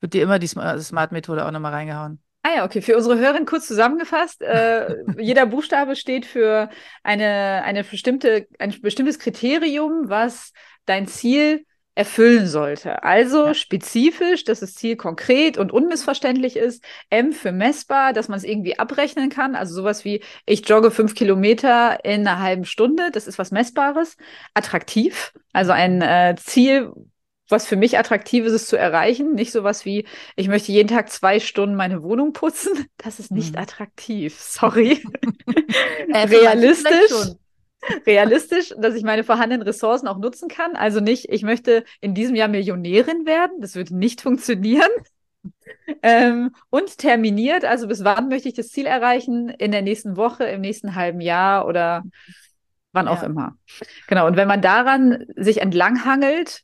[0.00, 2.20] wird dir immer die Sma- Smart-Methode auch nochmal reingehauen.
[2.42, 2.80] Ah ja, okay.
[2.80, 4.40] Für unsere Hörerin kurz zusammengefasst.
[4.42, 6.70] Äh, jeder Buchstabe steht für
[7.02, 10.52] eine, eine bestimmte, ein bestimmtes Kriterium, was
[10.86, 13.02] dein Ziel erfüllen sollte.
[13.02, 13.54] Also Ja.
[13.54, 16.82] spezifisch, dass das Ziel konkret und unmissverständlich ist.
[17.10, 19.54] M für messbar, dass man es irgendwie abrechnen kann.
[19.54, 23.10] Also sowas wie, ich jogge fünf Kilometer in einer halben Stunde.
[23.12, 24.16] Das ist was Messbares.
[24.54, 26.90] Attraktiv, also ein äh, Ziel,
[27.50, 29.34] was für mich attraktiv ist, es zu erreichen.
[29.34, 32.72] Nicht sowas wie, ich möchte jeden Tag zwei Stunden meine Wohnung putzen.
[32.98, 33.60] Das ist nicht Mhm.
[33.62, 34.38] attraktiv.
[34.40, 35.02] Sorry.
[36.12, 37.34] Äh, Realistisch.
[38.06, 40.76] Realistisch, dass ich meine vorhandenen Ressourcen auch nutzen kann.
[40.76, 43.60] Also nicht, ich möchte in diesem Jahr Millionärin werden.
[43.60, 44.90] Das wird nicht funktionieren.
[46.02, 49.48] Ähm, und terminiert, also bis wann möchte ich das Ziel erreichen?
[49.48, 52.04] In der nächsten Woche, im nächsten halben Jahr oder
[52.92, 53.26] wann auch Ja.
[53.28, 53.56] immer.
[54.06, 54.26] Genau.
[54.26, 56.62] Und wenn man daran sich entlanghangelt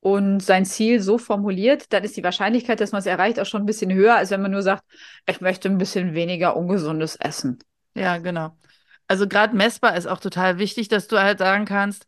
[0.00, 3.62] und sein Ziel so formuliert, dann ist die Wahrscheinlichkeit, dass man es erreicht, auch schon
[3.62, 4.84] ein bisschen höher, als wenn man nur sagt,
[5.26, 7.58] ich möchte ein bisschen weniger ungesundes Essen.
[7.94, 8.56] Ja, genau.
[9.08, 12.06] Also gerade messbar ist auch total wichtig, dass du halt sagen kannst,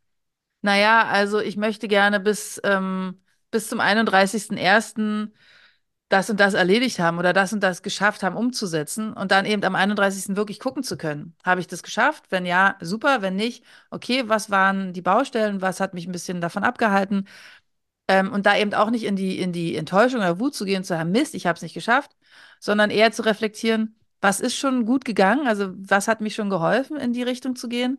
[0.63, 5.33] naja, also ich möchte gerne bis, ähm, bis zum 31.01.
[6.09, 9.65] das und das erledigt haben oder das und das geschafft haben umzusetzen und dann eben
[9.65, 10.37] am 31.
[10.37, 11.35] wirklich gucken zu können.
[11.45, 12.25] Habe ich das geschafft?
[12.31, 13.23] Wenn ja, super.
[13.23, 15.63] Wenn nicht, okay, was waren die Baustellen?
[15.63, 17.27] Was hat mich ein bisschen davon abgehalten?
[18.13, 20.85] Ähm, und da eben auch nicht in die, in die Enttäuschung oder Wut zu gehen,
[20.85, 22.11] zu haben, Mist, ich habe es nicht geschafft,
[22.61, 25.47] sondern eher zu reflektieren, was ist schon gut gegangen?
[25.47, 27.99] Also was hat mich schon geholfen, in die Richtung zu gehen?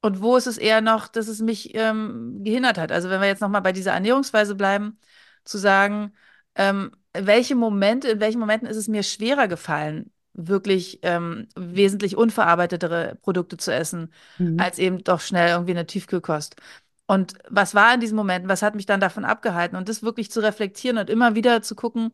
[0.00, 2.92] Und wo ist es eher noch, dass es mich ähm, gehindert hat?
[2.92, 4.98] Also wenn wir jetzt nochmal bei dieser Ernährungsweise bleiben,
[5.44, 6.12] zu sagen,
[6.54, 13.16] ähm, welche Momente, in welchen Momenten ist es mir schwerer gefallen, wirklich ähm, wesentlich unverarbeitetere
[13.22, 14.12] Produkte zu essen,
[14.56, 16.56] als eben doch schnell irgendwie eine Tiefkühlkost.
[17.06, 19.76] Und was war in diesen Momenten, was hat mich dann davon abgehalten?
[19.76, 22.12] Und das wirklich zu reflektieren und immer wieder zu gucken,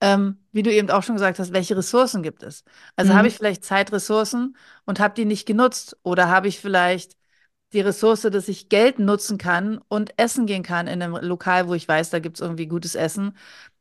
[0.00, 2.64] ähm, wie du eben auch schon gesagt hast, welche Ressourcen gibt es?
[2.96, 3.16] Also Mhm.
[3.16, 5.96] habe ich vielleicht Zeitressourcen und habe die nicht genutzt?
[6.02, 7.16] Oder habe ich vielleicht
[7.72, 11.74] die Ressource, dass ich Geld nutzen kann und essen gehen kann in einem Lokal, wo
[11.74, 13.36] ich weiß, da gibt es irgendwie gutes Essen,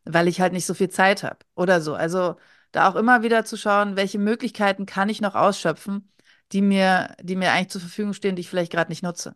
[0.06, 1.96] weil ich halt nicht so viel Zeit habe oder so.
[1.96, 2.38] Also
[2.72, 6.12] da auch immer wieder zu schauen, welche Möglichkeiten kann ich noch ausschöpfen,
[6.54, 9.36] die mir, die mir eigentlich zur Verfügung stehen, die ich vielleicht gerade nicht nutze.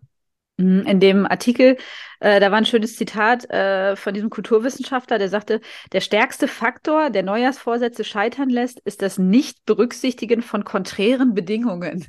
[0.57, 1.77] Mhm, In dem Artikel,
[2.19, 5.61] äh, da war ein schönes Zitat äh, von diesem Kulturwissenschaftler, der sagte,
[5.93, 12.05] der stärkste Faktor, der Neujahrsvorsätze scheitern lässt, ist das Nicht-Berücksichtigen von konträren Bedingungen.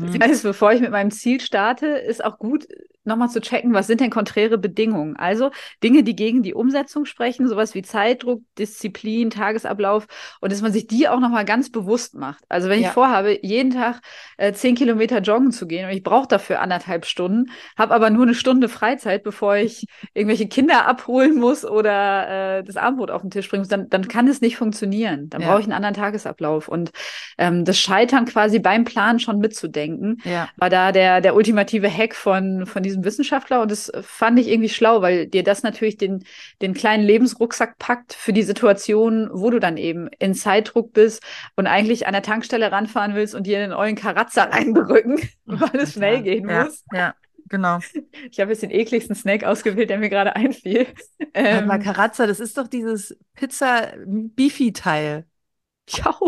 [0.00, 0.20] Das Mhm.
[0.20, 2.66] heißt, bevor ich mit meinem Ziel starte, ist auch gut,
[3.04, 5.16] nochmal zu checken, was sind denn konträre Bedingungen?
[5.16, 5.50] Also
[5.82, 10.06] Dinge, die gegen die Umsetzung sprechen, sowas wie Zeitdruck, Disziplin, Tagesablauf
[10.40, 12.44] und dass man sich die auch nochmal ganz bewusst macht.
[12.48, 12.92] Also wenn ich Ja.
[12.92, 14.00] vorhabe, jeden Tag
[14.36, 18.24] äh, zehn Kilometer joggen zu gehen und ich brauche dafür anderthalb Stunden, habe aber nur
[18.24, 23.30] eine Stunde Freizeit, bevor ich irgendwelche Kinder abholen muss oder äh, das Abendbrot auf den
[23.30, 25.28] Tisch bringen muss, dann, dann kann es nicht funktionieren.
[25.30, 25.48] Dann Ja.
[25.48, 26.68] brauche ich einen anderen Tagesablauf.
[26.68, 26.90] Und
[27.38, 32.14] ähm, das Scheitern quasi beim Plan schon mitzudenken, Ja, war da der, der ultimative Hack
[32.14, 33.62] von, von diesem Wissenschaftler.
[33.62, 36.24] Und das fand ich irgendwie schlau, weil dir das natürlich den,
[36.62, 41.22] den kleinen Lebensrucksack packt für die Situation, wo du dann eben in Zeitdruck bist
[41.56, 45.94] und eigentlich an der Tankstelle ranfahren willst und dir einen ollen Karatzer reinberücken, weil es
[45.94, 46.84] schnell gehen ja, muss.
[46.92, 47.14] Ja,
[47.48, 47.78] genau.
[48.30, 50.86] Ich habe jetzt den ekligsten Snack ausgewählt, der mir gerade einfiel.
[51.34, 55.26] Ähm, Ähm, Carazza, das ist doch dieses Pizza-Beefy-Teil.
[55.88, 56.18] ja,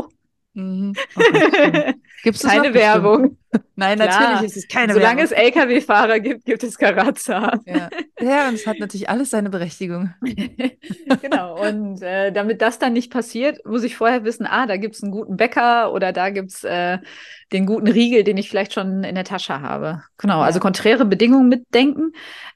[0.56, 0.94] Mhm.
[2.22, 2.72] Gibt's das keine.
[2.72, 3.36] Werbung.
[3.74, 4.08] Nein, Klar.
[4.20, 5.36] natürlich ist es keine Solange Werbung.
[5.36, 7.60] es Lkw-Fahrer gibt, gibt es Karazza.
[7.66, 7.90] Ja.
[8.18, 10.14] ja, und es hat natürlich alles seine Berechtigung.
[11.20, 11.60] genau.
[11.60, 15.02] Und äh, damit das dann nicht passiert, muss ich vorher wissen, ah, da gibt es
[15.02, 16.98] einen guten Bäcker oder da gibt es äh,
[17.52, 20.02] den guten Riegel, den ich vielleicht schon in der Tasche habe.
[20.16, 20.44] Genau, Ja.
[20.46, 22.12] also konträre Bedingungen mitdenken,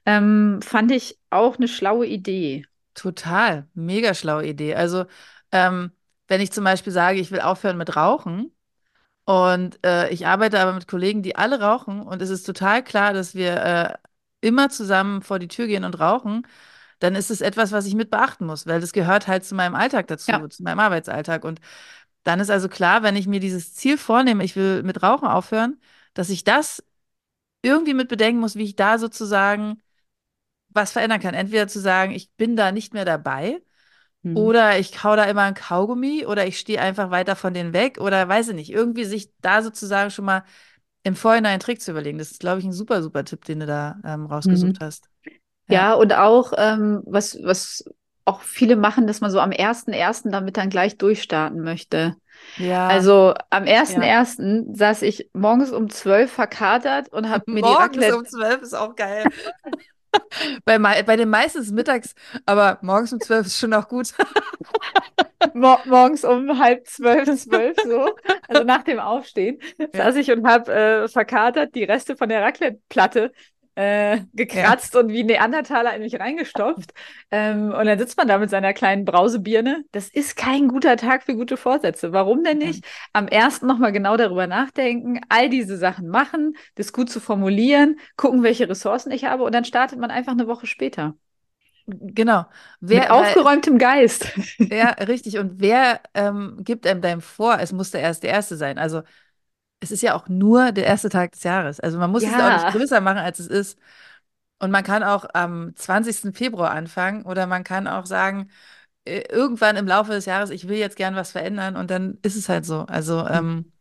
[0.07, 2.65] ähm, fand ich auch eine schlaue Idee.
[2.95, 4.73] Total, mega schlaue Idee.
[4.73, 5.05] Also,
[5.51, 5.91] ähm,
[6.31, 8.55] wenn ich zum Beispiel sage, ich will aufhören mit Rauchen
[9.25, 13.13] und äh, ich arbeite aber mit Kollegen, die alle rauchen und es ist total klar,
[13.13, 13.93] dass wir äh,
[14.39, 16.47] immer zusammen vor die Tür gehen und rauchen,
[16.99, 19.75] dann ist es etwas, was ich mit beachten muss, weil das gehört halt zu meinem
[19.75, 20.49] Alltag dazu, Ja.
[20.49, 21.43] zu meinem Arbeitsalltag.
[21.43, 21.59] Und
[22.23, 25.81] dann ist also klar, wenn ich mir dieses Ziel vornehme, ich will mit Rauchen aufhören,
[26.13, 26.81] dass ich das
[27.61, 29.81] irgendwie mit bedenken muss, wie ich da sozusagen
[30.69, 31.33] was verändern kann.
[31.33, 33.61] Entweder zu sagen, ich bin da nicht mehr dabei
[34.23, 34.53] Mhm.
[34.53, 37.99] oder ich kau da immer ein Kaugummi oder ich stehe einfach weiter von denen weg
[37.99, 38.71] oder weiß ich nicht.
[38.71, 40.43] Irgendwie sich da sozusagen schon mal
[41.03, 42.17] im Vorhinein einen Trick zu überlegen.
[42.19, 44.81] Das ist, glaube ich, ein super, super Tipp, den du da ähm, rausgesucht Mhm.
[44.81, 45.09] hast.
[45.67, 45.79] Ja.
[45.79, 47.85] Ja, und auch, ähm, was, was
[48.25, 52.15] auch viele machen, dass man so am ersten ersten damit dann gleich durchstarten möchte.
[52.55, 54.03] Ja, Also am ersten ja.
[54.03, 58.61] ersten saß ich morgens um 12 verkatert und habe mir die Morgens Raclette um zwölf
[58.61, 59.31] ist auch geil.
[60.65, 64.13] Bei, bei den meisten ist es mittags, aber morgens um zwölf ist schon auch gut.
[65.53, 68.15] Mor morgens um halb zwölf, zwölf so,
[68.47, 72.41] also nach dem Aufstehen, Ja, saß ich und habe äh, verkatert die Reste von der
[72.41, 73.31] Raclette-Platte
[73.75, 76.93] äh, ja, gekratzt und wie Neandertaler in mich reingestopft.
[77.31, 79.85] Ähm, und dann sitzt man da mit seiner kleinen Brausebirne.
[79.91, 82.11] Das ist kein guter Tag für gute Vorsätze.
[82.11, 82.67] Warum denn ja.
[82.67, 82.85] nicht?
[83.13, 88.43] Am ersten nochmal genau darüber nachdenken, all diese Sachen machen, das gut zu formulieren, gucken,
[88.43, 91.15] welche Ressourcen ich habe und dann startet man einfach eine Woche später.
[91.87, 92.45] Genau.
[92.79, 94.31] Mit Wer, weil, aufgeräumtem Geist.
[94.59, 95.37] ja, richtig.
[95.39, 98.77] Und wer ähm, gibt einem deinem vor, es muss der erste erste sein?
[98.77, 99.01] Also
[99.81, 101.81] es ist ja auch nur der erste Tag des Jahres.
[101.81, 103.79] Also man muss es ja auch nicht größer machen, als es ist.
[104.59, 106.33] Und man kann auch am 20.
[106.33, 108.49] Februar anfangen oder man kann auch sagen,
[109.05, 112.35] äh, irgendwann im Laufe des Jahres, ich will jetzt gern was verändern und dann ist
[112.35, 112.81] es halt so.
[112.81, 113.71] Also ähm,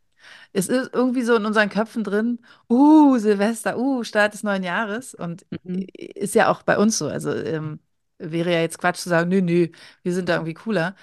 [0.53, 5.15] es ist irgendwie so in unseren Köpfen drin, uh, Silvester, uh, Start des neuen Jahres
[5.15, 5.87] und Mhm.
[5.95, 7.09] ist ja auch bei uns so.
[7.09, 7.81] Also ähm,
[8.19, 9.69] wäre ja jetzt Quatsch zu sagen, nö, nö,
[10.03, 10.95] wir sind da irgendwie cooler.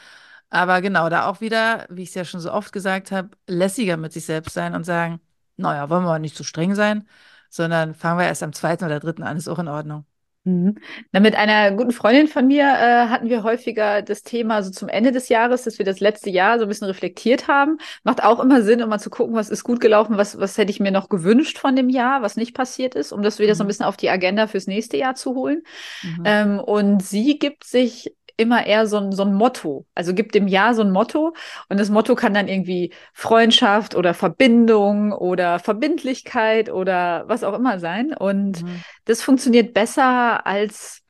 [0.50, 3.98] Aber genau, da auch wieder, wie ich es ja schon so oft gesagt habe, lässiger
[3.98, 5.20] mit sich selbst sein und sagen,
[5.58, 7.08] naja, wollen wir mal nicht so streng sein,
[7.50, 10.06] sondern fangen wir erst am zweiten oder dritten an, ist auch in Ordnung.
[10.46, 10.76] Mhm.
[11.12, 14.88] Na, mit einer guten Freundin von mir äh, hatten wir häufiger das Thema so zum
[14.88, 17.80] Ende des Jahres, dass wir das letzte Jahr so ein bisschen reflektiert haben.
[18.06, 20.72] Macht auch immer Sinn, um mal zu gucken, was ist gut gelaufen, was, was hätte
[20.72, 23.64] ich mir noch gewünscht von dem Jahr, was nicht passiert ist, um das wieder so
[23.64, 23.68] ein Mhm.
[23.68, 25.64] bisschen auf die Agenda fürs nächste Jahr zu holen.
[26.02, 26.22] Mhm.
[26.26, 30.48] Ähm, und sie gibt sich immer eher so ein, so ein Motto, also gibt dem
[30.48, 31.34] Jahr so ein Motto
[31.70, 37.80] und das Motto kann dann irgendwie Freundschaft oder Verbindung oder Verbindlichkeit oder was auch immer
[37.80, 38.14] sein.
[38.14, 38.84] Und Mhm.
[39.06, 41.04] das funktioniert besser als,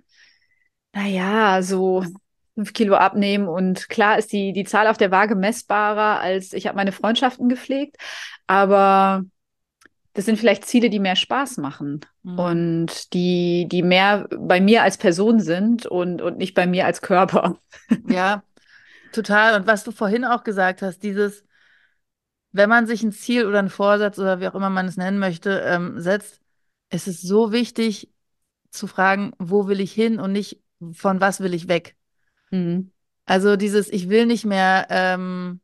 [0.93, 2.03] naja, so
[2.55, 3.47] fünf Kilo abnehmen.
[3.47, 7.49] Und klar ist die, die Zahl auf der Waage messbarer als ich habe meine Freundschaften
[7.49, 7.97] gepflegt,
[8.47, 9.23] aber
[10.17, 12.39] das sind vielleicht Ziele, die mehr Spaß machen Mhm.
[12.39, 17.01] und die, die mehr bei mir als Person sind und, und nicht bei mir als
[17.01, 17.59] Körper.
[18.09, 18.41] Ja,
[19.11, 19.59] total.
[19.59, 21.43] Und was du vorhin auch gesagt hast, dieses,
[22.51, 25.19] wenn man sich ein Ziel oder einen Vorsatz oder wie auch immer man es nennen
[25.19, 26.41] möchte, ähm, setzt,
[26.89, 28.09] es ist so wichtig
[28.71, 31.95] zu fragen, wo will ich hin und nicht, von was will ich weg.
[32.49, 32.89] Mhm.
[33.27, 35.59] Also dieses, ich will nicht mehr ähm,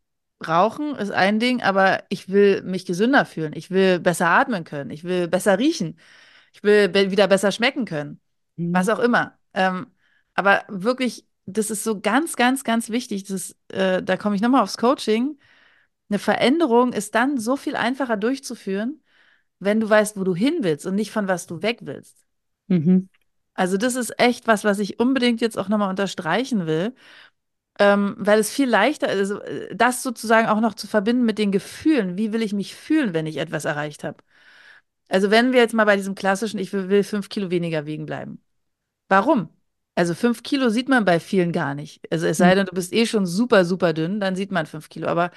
[0.47, 3.53] rauchen, ist ein Ding, aber ich will mich gesünder fühlen.
[3.56, 4.89] Ich will besser atmen können.
[4.91, 5.97] Ich will besser riechen.
[6.53, 8.19] Ich will be wieder besser schmecken können.
[8.58, 8.93] Was Mhm.
[8.93, 9.38] auch immer.
[9.53, 9.88] Ähm,
[10.36, 13.23] aber wirklich, das ist so ganz, ganz, ganz wichtig.
[13.23, 15.38] Das ist, äh, da komme ich nochmal aufs Coaching.
[16.10, 19.01] Eine Veränderung ist dann so viel einfacher durchzuführen,
[19.60, 22.25] wenn du weißt, wo du hin willst und nicht von was du weg willst.
[22.67, 23.08] Mhm.
[23.56, 26.95] Also das ist echt was, was ich unbedingt jetzt auch nochmal unterstreichen will,
[27.79, 31.38] ähm, weil es viel leichter ist, also, äh, das sozusagen auch noch zu verbinden mit
[31.39, 32.17] den Gefühlen.
[32.17, 34.17] Wie will ich mich fühlen, wenn ich etwas erreicht habe?
[35.09, 38.05] Also wenn wir jetzt mal bei diesem klassischen, ich will, will fünf Kilo weniger wiegen
[38.05, 38.43] bleiben.
[39.09, 39.49] Warum?
[39.95, 42.01] Also fünf Kilo sieht man bei vielen gar nicht.
[42.12, 44.89] Also es sei denn, du bist eh schon super, super dünn, dann sieht man fünf
[44.89, 45.07] Kilo.
[45.07, 45.31] Aber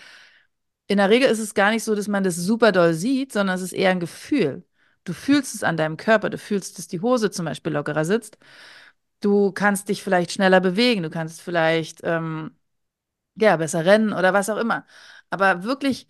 [0.89, 3.57] in der Regel ist es gar nicht so, dass man das super doll sieht, sondern
[3.57, 4.65] es ist eher ein Gefühl.
[5.05, 8.39] Du fühlst es an deinem Körper, du fühlst, dass die Hose zum Beispiel lockerer sitzt.
[9.21, 12.53] Du kannst dich vielleicht schneller bewegen, du kannst vielleicht ähm,
[13.37, 14.87] ja, besser rennen oder was auch immer.
[15.31, 16.07] Aber wirklich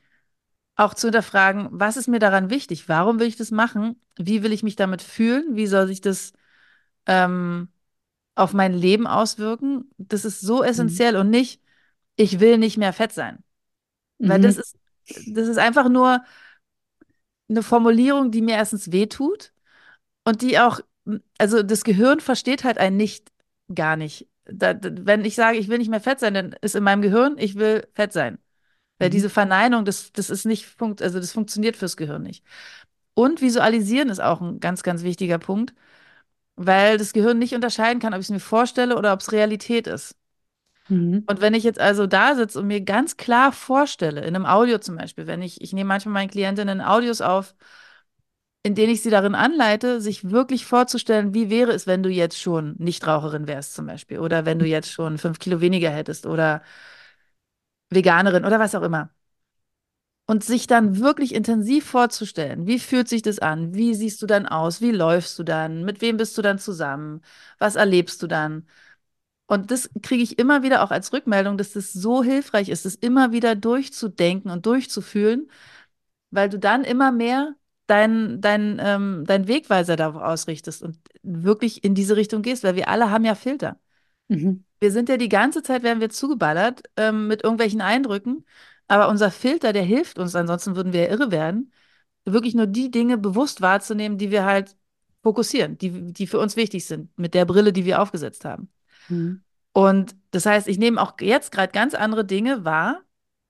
[0.77, 2.89] auch zu hinterfragen, was ist mir daran wichtig?
[2.89, 4.01] Warum will ich das machen?
[4.19, 5.57] Wie will ich mich damit fühlen?
[5.57, 6.33] Wie soll sich das
[7.07, 7.69] ähm,
[8.37, 9.91] auf mein Leben auswirken?
[9.99, 11.01] Das ist so Mhm.
[11.01, 11.63] essentiell und nicht,
[12.17, 13.45] ich will nicht mehr fett sein.
[14.21, 14.59] Weil das Mhm.
[14.59, 14.77] ist,
[15.27, 16.23] das ist einfach nur
[17.49, 19.53] eine Formulierung, die mir erstens wehtut
[20.25, 20.81] und die auch,
[21.39, 23.33] also das Gehirn versteht halt einen nicht
[23.75, 24.29] gar nicht.
[24.45, 27.37] Da, wenn ich sage, ich will nicht mehr fett sein, dann ist in meinem Gehirn,
[27.39, 28.39] ich will fett sein.
[28.99, 29.13] Weil Mhm.
[29.13, 32.45] diese Verneinung, das, das ist nicht, funkt, also das funktioniert fürs Gehirn nicht.
[33.15, 35.75] Und visualisieren ist auch ein ganz, ganz wichtiger Punkt,
[36.57, 39.87] weil das Gehirn nicht unterscheiden kann, ob ich es mir vorstelle oder ob es Realität
[39.87, 40.17] ist.
[40.89, 41.29] Mhm.
[41.29, 44.79] Und wenn ich jetzt also da sitze und mir ganz klar vorstelle, in einem Audio
[44.79, 47.55] zum Beispiel, wenn ich, ich nehme manchmal meinen Klientinnen Audios auf,
[48.67, 52.41] in denen ich sie darin anleite, sich wirklich vorzustellen, wie wäre es, wenn du jetzt
[52.41, 56.63] schon Nichtraucherin wärst zum Beispiel, oder wenn du jetzt schon fünf Kilo weniger hättest oder
[57.91, 59.11] Veganerin oder was auch immer.
[60.27, 63.75] und sich dann wirklich intensiv vorzustellen, wie fühlt sich das an?
[63.75, 64.81] Wie siehst du dann aus?
[64.81, 65.85] Wie läufst du dann?
[65.85, 67.23] Mit wem bist du dann zusammen?
[67.59, 68.67] Was erlebst du dann?
[69.47, 72.97] Und das kriege ich immer wieder auch als Rückmeldung, dass das so hilfreich ist, das
[72.97, 75.51] immer wieder durchzudenken und durchzufühlen,
[76.31, 77.55] weil du dann immer mehr
[77.87, 82.89] deinen dein, ähm, dein Wegweiser darauf ausrichtest und wirklich in diese Richtung gehst, weil wir
[82.89, 83.79] alle haben ja Filter.
[84.29, 84.65] Mhm.
[84.81, 88.45] Wir sind ja die ganze Zeit, werden wir zugeballert ähm, mit irgendwelchen Eindrücken,
[88.89, 91.73] aber unser Filter, der hilft uns, ansonsten würden wir ja irre werden,
[92.25, 94.77] wirklich nur die Dinge bewusst wahrzunehmen, die wir halt
[95.23, 98.69] fokussieren, die, die für uns wichtig sind, mit der Brille, die wir aufgesetzt haben.
[99.09, 99.43] Mhm.
[99.73, 103.03] Und das heißt, ich nehme auch jetzt gerade ganz andere Dinge wahr,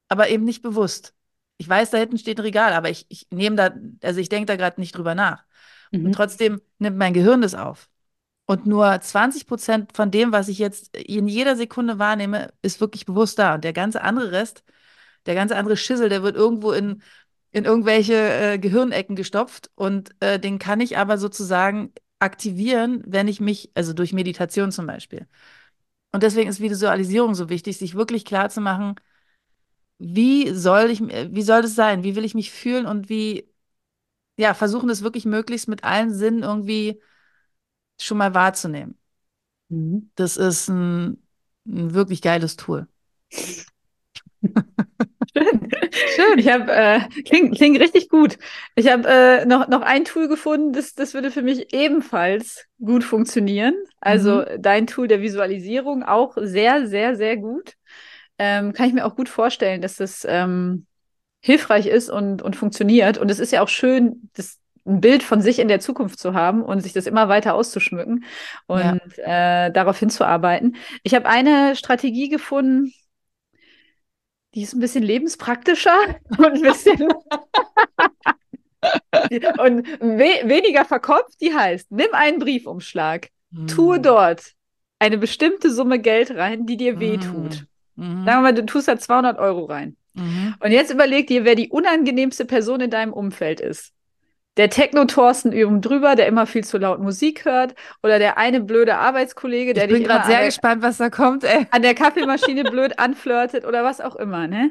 [0.09, 1.16] aber eben nicht bewusst.
[1.59, 3.71] Ich weiß, da hinten steht ein Regal, aber ich, ich nehme da,
[4.03, 5.45] also ich denke da gerade nicht drüber nach.
[5.91, 6.07] Mhm.
[6.07, 7.89] Und trotzdem nimmt mein Gehirn das auf.
[8.47, 13.05] Und nur 20 Prozent von dem, was ich jetzt in jeder Sekunde wahrnehme, ist wirklich
[13.05, 13.55] bewusst da.
[13.55, 14.63] Und der ganze andere Rest,
[15.27, 17.03] der ganze andere Schissel, der wird irgendwo in,
[17.51, 19.71] in irgendwelche äh, Gehirnecken gestopft.
[19.75, 24.87] Und äh, den kann ich aber sozusagen aktivieren, wenn ich mich, also durch Meditation zum
[24.87, 25.27] Beispiel.
[26.13, 28.95] Und deswegen ist Visualisierung so wichtig, sich wirklich klar zu machen,
[29.99, 32.03] wie soll ich, wie soll das sein?
[32.05, 33.49] Wie will ich mich fühlen und wie,
[34.39, 37.01] ja, versuchen das wirklich möglichst mit allen Sinnen irgendwie
[38.01, 38.99] schon mal wahrzunehmen.
[39.69, 40.11] Mhm.
[40.17, 41.23] Das ist ein,
[41.67, 42.89] ein wirklich geiles Tool.
[43.31, 43.67] Schön.
[46.07, 46.39] Schön.
[46.39, 48.39] Ich habe, äh, klingt, klingt richtig gut.
[48.75, 53.05] Ich habe äh, noch, noch ein Tool gefunden, das, das würde für mich ebenfalls gut
[53.05, 53.75] funktionieren.
[54.01, 54.47] Also Mhm.
[54.59, 57.75] dein Tool der Visualisierung auch sehr, sehr, sehr gut.
[58.39, 60.87] Ähm, kann ich mir auch gut vorstellen, dass das ähm,
[61.41, 63.19] hilfreich ist und, und funktioniert.
[63.19, 66.35] Und es ist ja auch schön, das ein Bild von sich in der Zukunft zu
[66.35, 68.25] haben und sich das immer weiter auszuschmücken
[68.67, 70.77] und äh, darauf hinzuarbeiten.
[71.03, 72.93] Ich habe eine Strategie gefunden,
[74.55, 75.97] die ist ein bisschen lebenspraktischer
[76.39, 77.03] und ein bisschen
[79.59, 81.41] und we weniger verkopft.
[81.41, 83.29] Die heißt, nimm einen Briefumschlag,
[83.67, 84.03] tue Mhm.
[84.03, 84.53] dort
[84.99, 87.67] eine bestimmte Summe Geld rein, die dir wehtut.
[87.97, 88.25] Mhm.
[88.25, 89.97] Sagen wir mal, du tust da 200 Euro rein.
[90.15, 90.55] Mhm.
[90.61, 93.93] Und jetzt überleg dir, wer die unangenehmste Person in deinem Umfeld ist.
[94.57, 98.97] Der Techno-Thorsten üben drüber, der immer viel zu laut Musik hört, oder der eine blöde
[98.97, 101.67] Arbeitskollege, der Ich bin dich immer gerade sehr der, gespannt, was da kommt, ey.
[101.71, 104.71] an der Kaffeemaschine blöd anflirtet oder was auch immer, ne?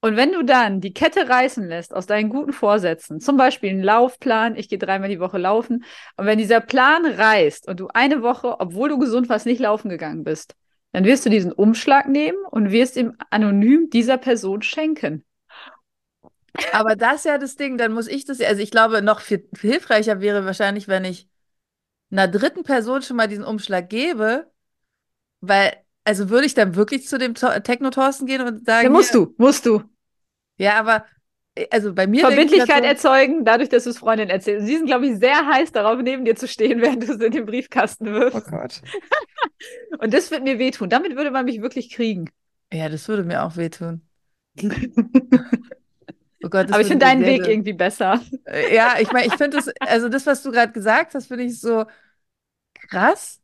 [0.00, 3.82] Und wenn du dann die Kette reißen lässt aus deinen guten Vorsätzen, zum Beispiel einen
[3.82, 5.84] Laufplan, ich gehe dreimal die Woche laufen,
[6.16, 9.88] und wenn dieser Plan reißt und du eine Woche, obwohl du gesund warst, nicht laufen
[9.88, 10.54] gegangen bist,
[10.92, 15.24] dann wirst du diesen Umschlag nehmen und wirst ihm anonym dieser Person schenken.
[16.72, 19.48] Aber das ist ja das Ding, dann muss ich das, also ich glaube, noch viel,
[19.54, 21.28] viel hilfreicher wäre wahrscheinlich, wenn ich
[22.10, 24.50] einer dritten Person schon mal diesen Umschlag gebe,
[25.40, 29.34] weil, also würde ich dann wirklich zu dem Techno-Thorsten gehen und sagen, Ja, musst du,
[29.38, 29.82] musst du.
[30.58, 31.04] ja, aber,
[31.70, 34.62] also bei mir Verbindlichkeit grad erzeugen, dadurch, dass du es Freundin erzählst.
[34.62, 37.20] Und sie sind, glaube ich, sehr heiß darauf, neben dir zu stehen, während du es
[37.20, 38.46] in den Briefkasten wirfst.
[38.46, 38.82] oh Gott.
[39.98, 40.90] Und das wird mir wehtun.
[40.90, 42.30] Damit würde man mich wirklich kriegen.
[42.72, 44.02] Ja, das würde mir auch wehtun.
[46.42, 48.20] Oh Gott, Aber ich finde deinen Weg irgendwie besser.
[48.44, 51.44] Äh, Ja, ich meine, ich finde das, also das, was du gerade gesagt hast, finde
[51.44, 51.86] ich so
[52.74, 53.40] krass.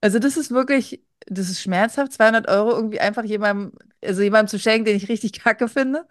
[0.00, 3.72] Also das ist wirklich, das ist schmerzhaft, 200 Euro irgendwie einfach jemandem,
[4.04, 6.04] also jemandem zu schenken, den ich richtig kacke finde.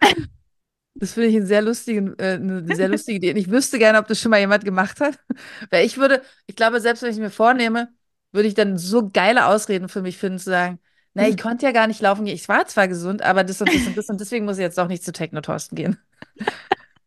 [0.94, 3.30] Das finde ich einen sehr lustigen, äh, eine sehr lustige Idee.
[3.30, 5.18] Und ich wüsste gerne, ob das schon mal jemand gemacht hat.
[5.70, 7.88] Weil ich würde, ich glaube, selbst wenn ich es mir vornehme,
[8.32, 10.78] würde ich dann so geile Ausreden für mich finden, zu sagen,
[11.14, 12.34] na, ich konnte ja gar nicht laufen gehen.
[12.34, 14.78] Ich war zwar gesund, aber das und das und das und deswegen muss ich jetzt
[14.78, 15.98] doch nicht zu Techno-Thorsten gehen.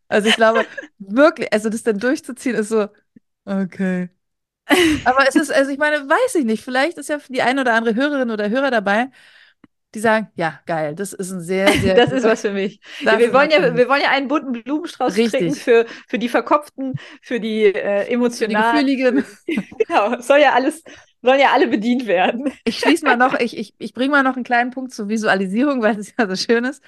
[0.08, 0.66] Also ich glaube,
[1.00, 2.88] wirklich, also das dann durchzuziehen, ist so,
[3.46, 4.10] okay.
[5.04, 7.74] Aber es ist, also ich meine, weiß ich nicht, vielleicht ist ja die eine oder
[7.76, 9.10] andere Hörerin oder Hörer dabei,
[9.96, 12.80] die sagen, ja, geil, das ist ein sehr, sehr Das ist was für mich.
[13.00, 13.76] Ja, wir, wollen ja, mich.
[13.76, 15.56] wir wollen ja einen bunten Blumenstrauß Richtig.
[15.64, 18.56] für, für die Verkopften, für die äh, für die emotionalen.
[18.56, 19.26] Gefühligen.
[19.78, 20.84] Genau, soll ja alles,
[21.22, 22.52] sollen ja alle bedient werden.
[22.66, 25.82] Ich schließe mal noch, ich, ich, ich bringe mal noch einen kleinen Punkt zur Visualisierung,
[25.82, 26.82] weil es ja so schön ist.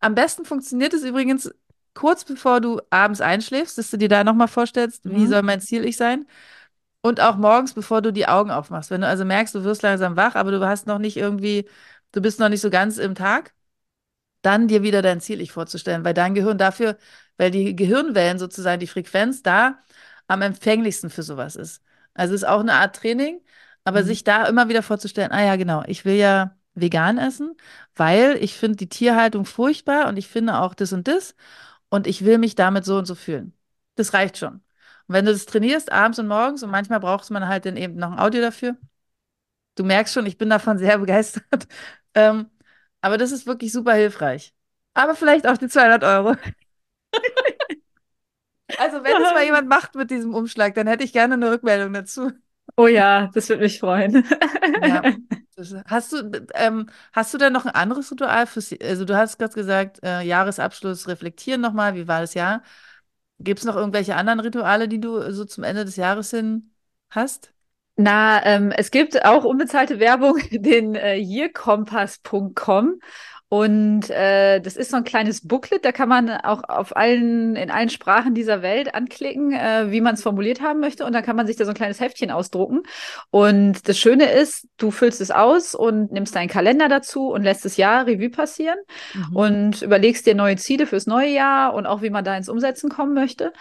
[0.00, 1.50] Am besten funktioniert es übrigens
[1.94, 5.26] kurz bevor du abends einschläfst, dass du dir da nochmal vorstellst, wie Mhm.
[5.26, 6.26] soll mein Ziel ich sein?
[7.02, 8.90] Und auch morgens, bevor du die Augen aufmachst.
[8.90, 11.68] Wenn du also merkst, du wirst langsam wach, aber du hast noch nicht irgendwie,
[12.12, 13.54] du bist noch nicht so ganz im Tag,
[14.42, 16.96] dann dir wieder dein Ziel ich vorzustellen, weil dein Gehirn dafür,
[17.36, 19.78] weil die Gehirnwellen sozusagen, die Frequenz da
[20.28, 21.82] am empfänglichsten für sowas ist.
[22.14, 23.40] Also es ist auch eine Art Training,
[23.84, 24.06] aber Mhm.
[24.06, 27.56] sich da immer wieder vorzustellen, ah ja, genau, ich will ja vegan essen,
[27.96, 31.34] weil ich finde die Tierhaltung furchtbar und ich finde auch das und das
[31.90, 33.54] und ich will mich damit so und so fühlen.
[33.96, 34.54] Das reicht schon.
[34.56, 34.62] Und
[35.14, 38.12] wenn du das trainierst, abends und morgens, und manchmal braucht man halt dann eben noch
[38.12, 38.76] ein Audio dafür,
[39.76, 41.66] du merkst schon, ich bin davon sehr begeistert.
[42.14, 42.50] Ähm,
[43.00, 44.54] aber das ist wirklich super hilfreich.
[44.94, 46.36] Aber vielleicht auch die 200 Euro.
[48.76, 51.92] Also, wenn es mal jemand macht mit diesem Umschlag, dann hätte ich gerne eine Rückmeldung
[51.92, 52.32] dazu.
[52.76, 54.24] Oh ja, das würde mich freuen.
[54.82, 55.02] Ja.
[55.86, 59.52] Hast du, ähm, hast du denn noch ein anderes Ritual fürs, also du hast gerade
[59.52, 62.62] gesagt, äh, Jahresabschluss reflektieren nochmal, wie war das Jahr?
[63.38, 66.72] Gibt es noch irgendwelche anderen Rituale, die du so zum Ende des Jahres hin
[67.10, 67.52] hast?
[68.02, 73.00] Na, ähm, es gibt auch unbezahlte Werbung, den äh, yearkompass.com.
[73.52, 77.68] Und äh, das ist so ein kleines Booklet, da kann man auch auf allen, in
[77.72, 81.04] allen Sprachen dieser Welt anklicken, äh, wie man es formuliert haben möchte.
[81.04, 82.84] Und dann kann man sich da so ein kleines Heftchen ausdrucken.
[83.30, 87.64] Und das Schöne ist, du füllst es aus und nimmst deinen Kalender dazu und lässt
[87.64, 88.78] das Jahr Revue passieren
[89.14, 89.36] Mhm.
[89.36, 92.88] und überlegst dir neue Ziele fürs neue Jahr und auch, wie man da ins Umsetzen
[92.88, 93.52] kommen möchte.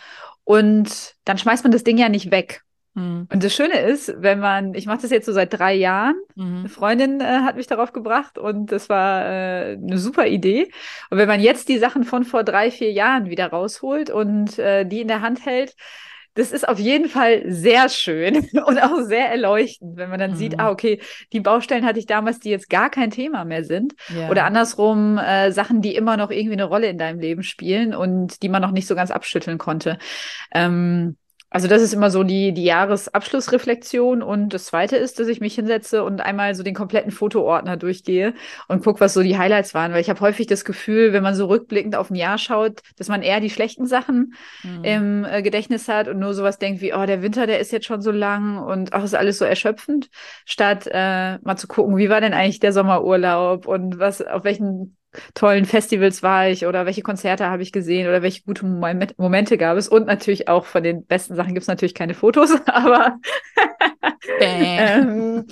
[0.44, 2.62] Und dann schmeißt man das Ding ja nicht weg.
[2.96, 3.28] Mhm.
[3.32, 6.46] Und das Schöne ist, wenn man, ich mache das jetzt so seit drei Jahren, eine
[6.46, 6.68] Mhm.
[6.70, 10.72] Freundin äh, hat mich darauf gebracht und das war äh, eine super Idee.
[11.10, 14.86] Und wenn man jetzt die Sachen von vor drei, vier Jahren wieder rausholt und äh,
[14.86, 15.76] die in der Hand hält,
[16.36, 20.54] das ist auf jeden Fall sehr schön und auch sehr erleuchtend, wenn man dann sieht,
[20.54, 20.60] Mhm.
[20.60, 21.02] ah, okay,
[21.34, 23.94] die Baustellen hatte ich damals, die jetzt gar kein Thema mehr sind.
[24.08, 24.30] Ja.
[24.30, 28.42] Oder andersrum, äh, Sachen, die immer noch irgendwie eine Rolle in deinem Leben spielen und
[28.44, 29.98] die man noch nicht so ganz abschütteln konnte.
[30.54, 31.18] Ähm,
[31.50, 34.22] also das ist immer so die, die Jahresabschlussreflexion.
[34.22, 38.34] Und das Zweite ist, dass ich mich hinsetze und einmal so den kompletten Fotoordner durchgehe
[38.68, 39.94] und gucke, was so die Highlights waren.
[39.94, 43.08] Weil ich habe häufig das Gefühl, wenn man so rückblickend auf ein Jahr schaut, dass
[43.08, 44.34] man eher die schlechten Sachen
[44.64, 44.84] Mhm.
[44.84, 47.86] im äh, Gedächtnis hat und nur sowas denkt wie, oh, der Winter, der ist jetzt
[47.86, 50.10] schon so lang und ach, ist alles so erschöpfend,
[50.46, 54.98] statt äh, mal zu gucken, wie war denn eigentlich der Sommerurlaub und was, auf welchen
[55.34, 59.58] tollen Festivals war ich oder welche Konzerte habe ich gesehen oder welche gute Momen- Momente
[59.58, 59.88] gab es.
[59.88, 63.18] Und natürlich auch von den besten Sachen gibt es natürlich keine Fotos, aber
[64.40, 65.46] ähm,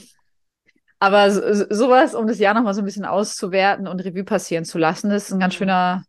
[1.00, 4.66] aber so, so- sowas, um das Jahr nochmal so ein bisschen auszuwerten und Revue passieren
[4.66, 5.58] zu lassen, ist ein ganz Mhm.
[5.58, 6.04] schöner,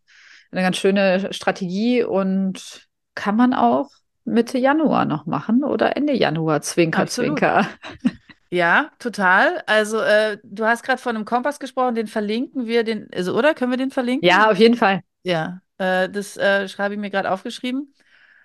[0.50, 3.90] eine ganz schöne Strategie und kann man auch
[4.24, 7.38] Mitte Januar noch machen oder Ende Januar, Zwinker, Absolut.
[7.38, 7.66] Zwinker.
[8.50, 9.62] Ja, total.
[9.66, 13.54] Also, äh, du hast gerade von einem Kompass gesprochen, den verlinken wir, den, also, oder?
[13.54, 14.30] Können wir den verlinken?
[14.30, 15.02] Ja, auf jeden Fall.
[15.22, 17.94] Ja, äh, das äh, schreibe ich mir gerade aufgeschrieben.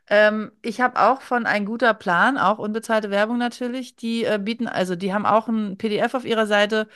[0.07, 4.67] Ähm, ich habe auch von Ein guter Plan, auch unbezahlte Werbung natürlich, die äh, bieten,
[4.67, 6.87] also die haben auch ein PDF auf ihrer Seite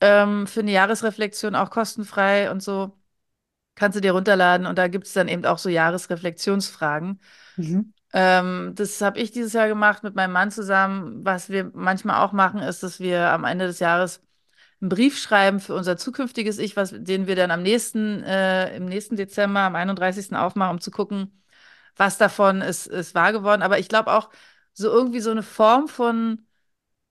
[0.00, 2.92] ähm, für eine Jahresreflexion, auch kostenfrei und so.
[3.76, 7.20] Kannst du dir runterladen und da gibt es dann eben auch so Jahresreflexionsfragen.
[7.56, 7.92] Mhm.
[8.12, 11.24] Ähm, das habe ich dieses Jahr gemacht mit meinem Mann zusammen.
[11.24, 14.22] Was wir manchmal auch machen, ist, dass wir am Ende des Jahres
[14.80, 18.86] einen Brief schreiben für unser zukünftiges Ich, was, den wir dann am nächsten, äh, im
[18.86, 20.36] nächsten Dezember, am 31.
[20.36, 21.42] aufmachen, um zu gucken,
[21.96, 23.62] was davon ist, ist wahr geworden.
[23.62, 24.30] Aber ich glaube auch,
[24.72, 26.46] so irgendwie so eine Form von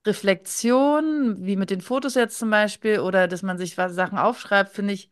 [0.06, 4.94] Reflexion, wie mit den Fotos jetzt zum Beispiel, oder dass man sich Sachen aufschreibt, finde
[4.94, 5.10] ich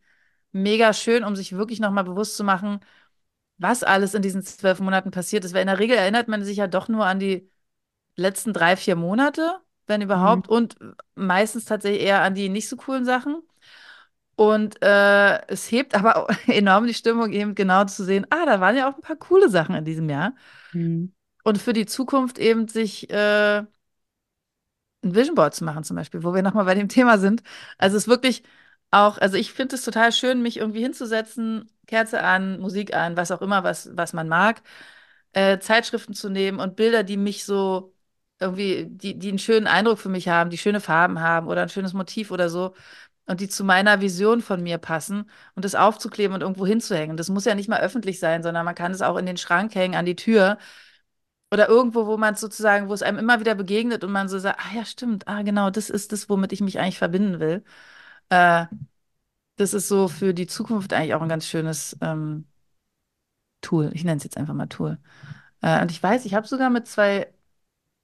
[0.51, 2.79] mega schön, um sich wirklich nochmal bewusst zu machen,
[3.57, 5.53] was alles in diesen zwölf Monaten passiert ist.
[5.53, 7.49] Weil in der Regel erinnert man sich ja doch nur an die
[8.15, 10.77] letzten drei, vier Monate, wenn überhaupt, und
[11.15, 13.41] meistens tatsächlich eher an die nicht so coolen Sachen.
[14.35, 18.77] Und äh, es hebt aber enorm die Stimmung, eben genau zu sehen, ah, da waren
[18.77, 20.35] ja auch ein paar coole Sachen in diesem Jahr.
[20.73, 21.13] Mhm.
[21.43, 23.63] Und für die Zukunft eben sich äh,
[25.03, 27.41] ein Vision Board zu machen, zum Beispiel, wo wir nochmal bei dem Thema sind.
[27.77, 28.43] Also es ist wirklich
[28.91, 33.31] auch, also ich finde es total schön, mich irgendwie hinzusetzen, Kerze an, Musik an, was
[33.31, 34.61] auch immer, was, was man mag,
[35.33, 37.93] äh, Zeitschriften zu nehmen und Bilder, die mich so
[38.39, 41.69] irgendwie, die, die einen schönen Eindruck für mich haben, die schöne Farben haben oder ein
[41.69, 42.73] schönes Motiv oder so
[43.25, 47.17] und die zu meiner Vision von mir passen und das aufzukleben und irgendwo hinzuhängen.
[47.17, 49.75] Das muss ja nicht mal öffentlich sein, sondern man kann es auch in den Schrank
[49.75, 50.57] hängen, an die Tür
[51.51, 54.37] oder irgendwo, wo man es sozusagen, wo es einem immer wieder begegnet und man so
[54.39, 57.63] sagt, ah ja, stimmt, ah genau, das ist das, womit ich mich eigentlich verbinden will.
[58.29, 58.65] Äh,
[59.57, 62.47] das ist so für die Zukunft eigentlich auch ein ganz schönes ähm,
[63.61, 63.91] Tool.
[63.93, 64.97] Ich nenne es jetzt einfach mal Tool.
[65.61, 67.33] Äh, und ich weiß, ich habe sogar mit zwei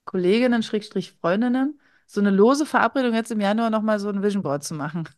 [0.05, 4.63] Kolleginnen, Schrägstrich Freundinnen, so eine lose Verabredung jetzt im Januar nochmal so ein Vision Board
[4.63, 5.09] zu machen.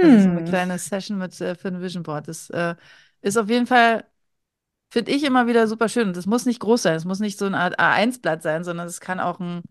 [0.00, 0.44] Also so eine Hm.
[0.44, 2.28] kleine Session mit äh, für ein Vision Board.
[2.28, 2.76] Das äh,
[3.22, 4.04] ist auf jeden Fall,
[4.90, 6.08] finde ich, immer wieder super schön.
[6.08, 8.88] Und das muss nicht groß sein, es muss nicht so eine Art A1-Blatt sein, sondern
[8.88, 9.62] es kann auch ein,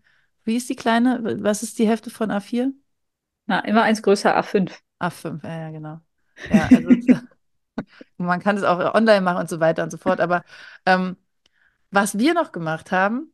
[0.44, 2.72] wie ist die kleine, was ist die Hälfte von A4?
[3.48, 4.78] Na, immer eins größer, A5.
[4.98, 6.00] A5, ja, ja, genau.
[6.50, 6.88] Ja, also
[8.18, 10.20] man kann es auch online machen und so weiter und so fort.
[10.20, 10.44] Aber
[10.86, 11.16] ähm,
[11.90, 13.32] was wir noch gemacht haben,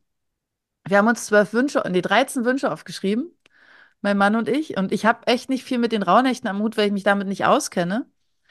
[0.86, 3.30] wir haben uns zwölf Wünsche, nee, 13 Wünsche aufgeschrieben,
[4.02, 4.76] mein Mann und ich.
[4.76, 7.26] Und ich habe echt nicht viel mit den Rauhnächten am Hut, weil ich mich damit
[7.26, 8.06] nicht auskenne.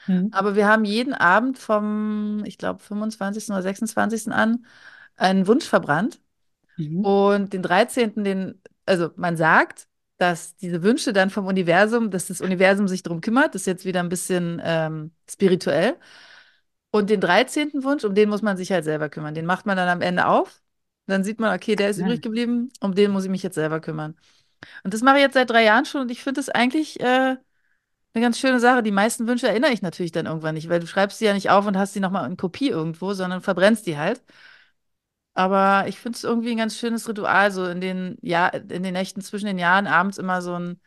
[0.06, 0.28] Mhm.
[0.32, 3.50] Aber wir haben jeden Abend vom, ich glaube, 25.
[3.50, 4.32] oder 26.
[4.32, 4.66] an
[5.16, 6.20] einen Wunsch verbrannt.
[6.76, 7.04] Mhm.
[7.04, 9.88] Und den 13., den, also man sagt,
[10.18, 13.84] dass diese Wünsche dann vom Universum, dass das Universum sich darum kümmert, das ist jetzt
[13.84, 15.96] wieder ein bisschen ähm, spirituell.
[16.90, 17.82] Und den 13.
[17.84, 19.34] Wunsch, um den muss man sich halt selber kümmern.
[19.34, 20.62] Den macht man dann am Ende auf.
[21.06, 22.04] Dann sieht man, okay, der ist Ja.
[22.04, 24.16] übrig geblieben, um den muss ich mich jetzt selber kümmern.
[24.84, 27.04] Und das mache ich jetzt seit drei Jahren schon und ich finde es eigentlich äh,
[28.14, 28.82] eine ganz schöne Sache.
[28.82, 31.50] Die meisten Wünsche erinnere ich natürlich dann irgendwann nicht, weil du schreibst sie ja nicht
[31.50, 34.22] auf und hast sie nochmal in Kopie irgendwo, sondern verbrennst die halt.
[35.34, 38.92] Aber ich finde es irgendwie ein ganz schönes Ritual, so in den, ja, in den
[38.94, 40.80] Nächten zwischen den Jahren abends immer so einen,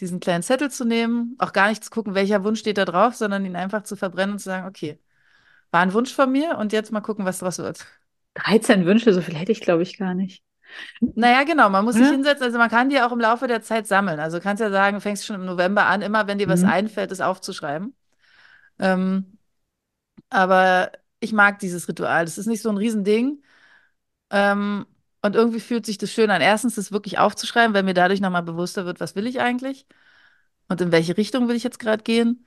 [0.00, 3.14] diesen kleinen Zettel zu nehmen, auch gar nicht zu gucken, welcher Wunsch steht da drauf,
[3.16, 4.98] sondern ihn einfach zu verbrennen und zu sagen, okay,
[5.72, 7.86] war ein Wunsch von mir und jetzt mal gucken, was draus wird.
[8.34, 10.42] 13 Wünsche, so viel hätte ich, glaube ich, gar nicht.
[11.00, 12.12] Naja, genau, man muss sich Ja.
[12.12, 14.20] hinsetzen, also man kann die auch im Laufe der Zeit sammeln.
[14.20, 16.68] Also du kannst ja sagen, fängst schon im November an, immer wenn dir was Mhm.
[16.68, 17.94] einfällt, es aufzuschreiben.
[18.78, 19.38] Ähm,
[20.30, 22.24] aber ich mag dieses Ritual.
[22.24, 23.42] Das ist nicht so ein Riesending.
[24.30, 24.86] Ähm,
[25.22, 26.40] und irgendwie fühlt sich das schön an.
[26.40, 29.86] Erstens, das wirklich aufzuschreiben, weil mir dadurch nochmal bewusster wird, was will ich eigentlich
[30.68, 32.46] und in welche Richtung will ich jetzt gerade gehen.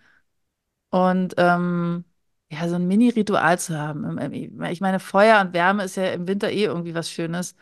[0.89, 2.05] Und ähm,
[2.51, 4.19] ja, so ein Mini-Ritual zu haben.
[4.19, 7.55] Im- im- Ich meine, Feuer und Wärme ist ja im Winter eh irgendwie was Schönes.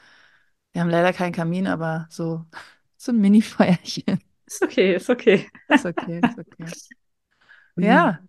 [0.74, 2.46] Wir haben leider keinen Kamin, aber so,
[2.98, 4.22] so ein Mini-Feuerchen.
[4.46, 5.48] Ist okay, ist okay.
[5.70, 6.74] Ist okay, ist okay.
[7.80, 8.20] Ja,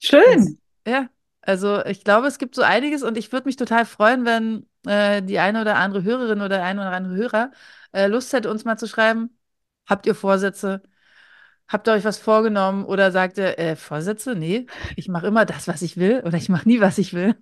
[0.00, 0.58] Schön.
[0.86, 1.08] ja.
[1.42, 5.22] Also ich glaube, es gibt so einiges und ich würde mich total freuen, wenn äh,
[5.22, 7.50] die eine oder andere Hörerin oder der eine oder andere Hörer
[7.92, 9.38] äh, Lust hätte, uns mal zu schreiben,
[9.86, 10.82] habt ihr Vorsätze?
[11.68, 14.34] Habt ihr euch was vorgenommen oder sagt ihr, äh, Vorsätze?
[14.34, 14.66] Nee,
[14.96, 17.34] ich mache immer das, was ich will oder ich mache nie, was ich will.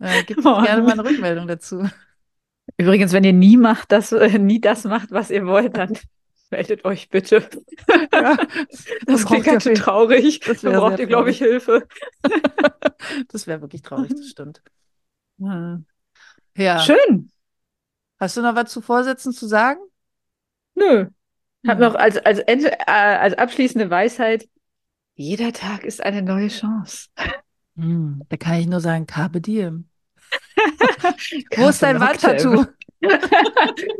[0.00, 0.62] Äh, uns Oh.
[0.62, 1.88] gerne mal eine Rückmeldung dazu.
[2.76, 5.92] Übrigens, wenn ihr nie macht, das, äh, nie das macht, was ihr wollt, dann
[6.50, 7.48] meldet euch bitte.
[8.12, 8.36] Ja,
[9.06, 10.40] Das klingt braucht ganz schön traurig.
[10.44, 11.86] das Da braucht ihr, glaube ich, Hilfe.
[13.28, 14.62] Das wäre wirklich traurig, das stimmt.
[15.38, 15.80] Ja.
[16.56, 16.78] Ja.
[16.80, 17.30] Schön.
[18.20, 19.80] Hast du noch was zu Vorsätzen zu sagen?
[20.74, 21.06] Nö.
[21.66, 21.80] Hab Hm.
[21.80, 24.48] noch als, als, Ende, äh, als abschließende Weisheit,
[25.16, 27.08] jeder Tag ist eine neue Chance.
[27.76, 29.88] Hm, da kann ich nur sagen, Carpe Diem.
[31.56, 32.66] Wo ist dein Wandtattoo?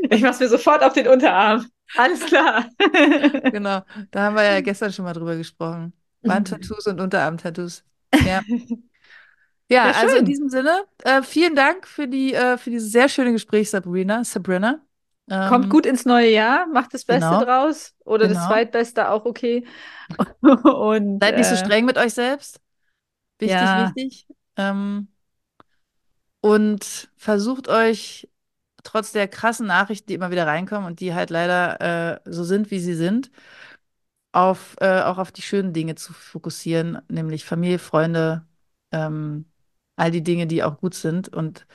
[0.09, 1.67] Ich mach's mir sofort auf den Unterarm.
[1.95, 2.69] Alles klar.
[3.51, 5.93] Genau, da haben wir ja gestern schon mal drüber gesprochen.
[6.23, 7.83] Wandtattoos und Unterarmtattoos.
[8.25, 8.41] Ja.
[9.69, 10.25] Ja, Ja, also in schön.
[10.25, 14.23] diesem Sinne, äh, vielen Dank für die, äh, für dieses sehr schöne Gespräch, Sabrina.
[14.23, 14.81] Sabrina.
[15.43, 17.37] Kommt Ähm, gut ins neue Jahr, macht das Beste Genau.
[17.37, 18.41] draus oder das Genau.
[18.43, 19.65] Zweitbeste auch okay.
[20.63, 22.61] Und Seid nicht so äh, streng mit euch selbst.
[23.39, 23.75] Wichtig, Ja.
[23.75, 24.27] wichtig.
[24.57, 25.09] Ähm,
[26.41, 28.29] und versucht euch
[28.83, 32.71] trotz der krassen Nachrichten, die immer wieder reinkommen und die halt leider äh, so sind,
[32.71, 33.31] wie sie sind,
[34.31, 38.45] auf, äh, auch auf die schönen Dinge zu fokussieren, nämlich Familie, Freunde,
[38.91, 39.45] ähm,
[39.95, 41.29] all die Dinge, die auch gut sind.
[41.29, 41.65] Und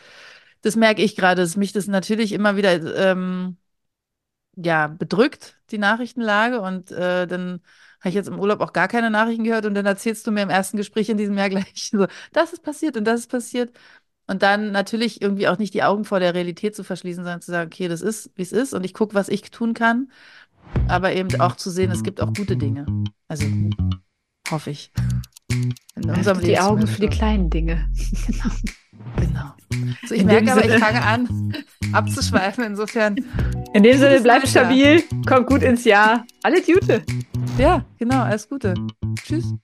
[0.62, 3.56] das merke ich gerade, dass mich das natürlich immer wieder ähm,
[4.56, 6.60] ja, bedrückt, die Nachrichtenlage.
[6.60, 7.60] Und äh, dann
[8.00, 10.42] habe ich jetzt im Urlaub auch gar keine Nachrichten gehört und dann erzählst du mir
[10.42, 13.72] im ersten Gespräch in diesem Jahr gleich so, das ist passiert und das ist passiert.
[14.26, 17.50] Und dann natürlich irgendwie auch nicht die Augen vor der Realität zu verschließen, sondern zu
[17.50, 20.10] sagen, okay, das ist, wie es ist und ich gucke, was ich tun kann.
[20.88, 22.86] Aber eben auch zu sehen, es gibt auch gute Dinge.
[23.26, 23.46] Also
[24.50, 24.92] hoffe ich.
[25.96, 27.88] In unserem die Augen für die kleinen Dinge.
[28.26, 28.50] Genau.
[29.16, 29.54] genau.
[30.06, 30.74] So, ich in merke aber, Sinne.
[30.76, 31.54] ich fange an,
[31.92, 32.64] abzuschweifen.
[32.64, 33.16] Insofern.
[33.74, 36.24] In dem Sinne, bleibt stabil, kommt gut ins Jahr.
[36.42, 37.02] Alles Gute.
[37.58, 38.74] Ja, genau, alles Gute.
[39.24, 39.54] Tschüss.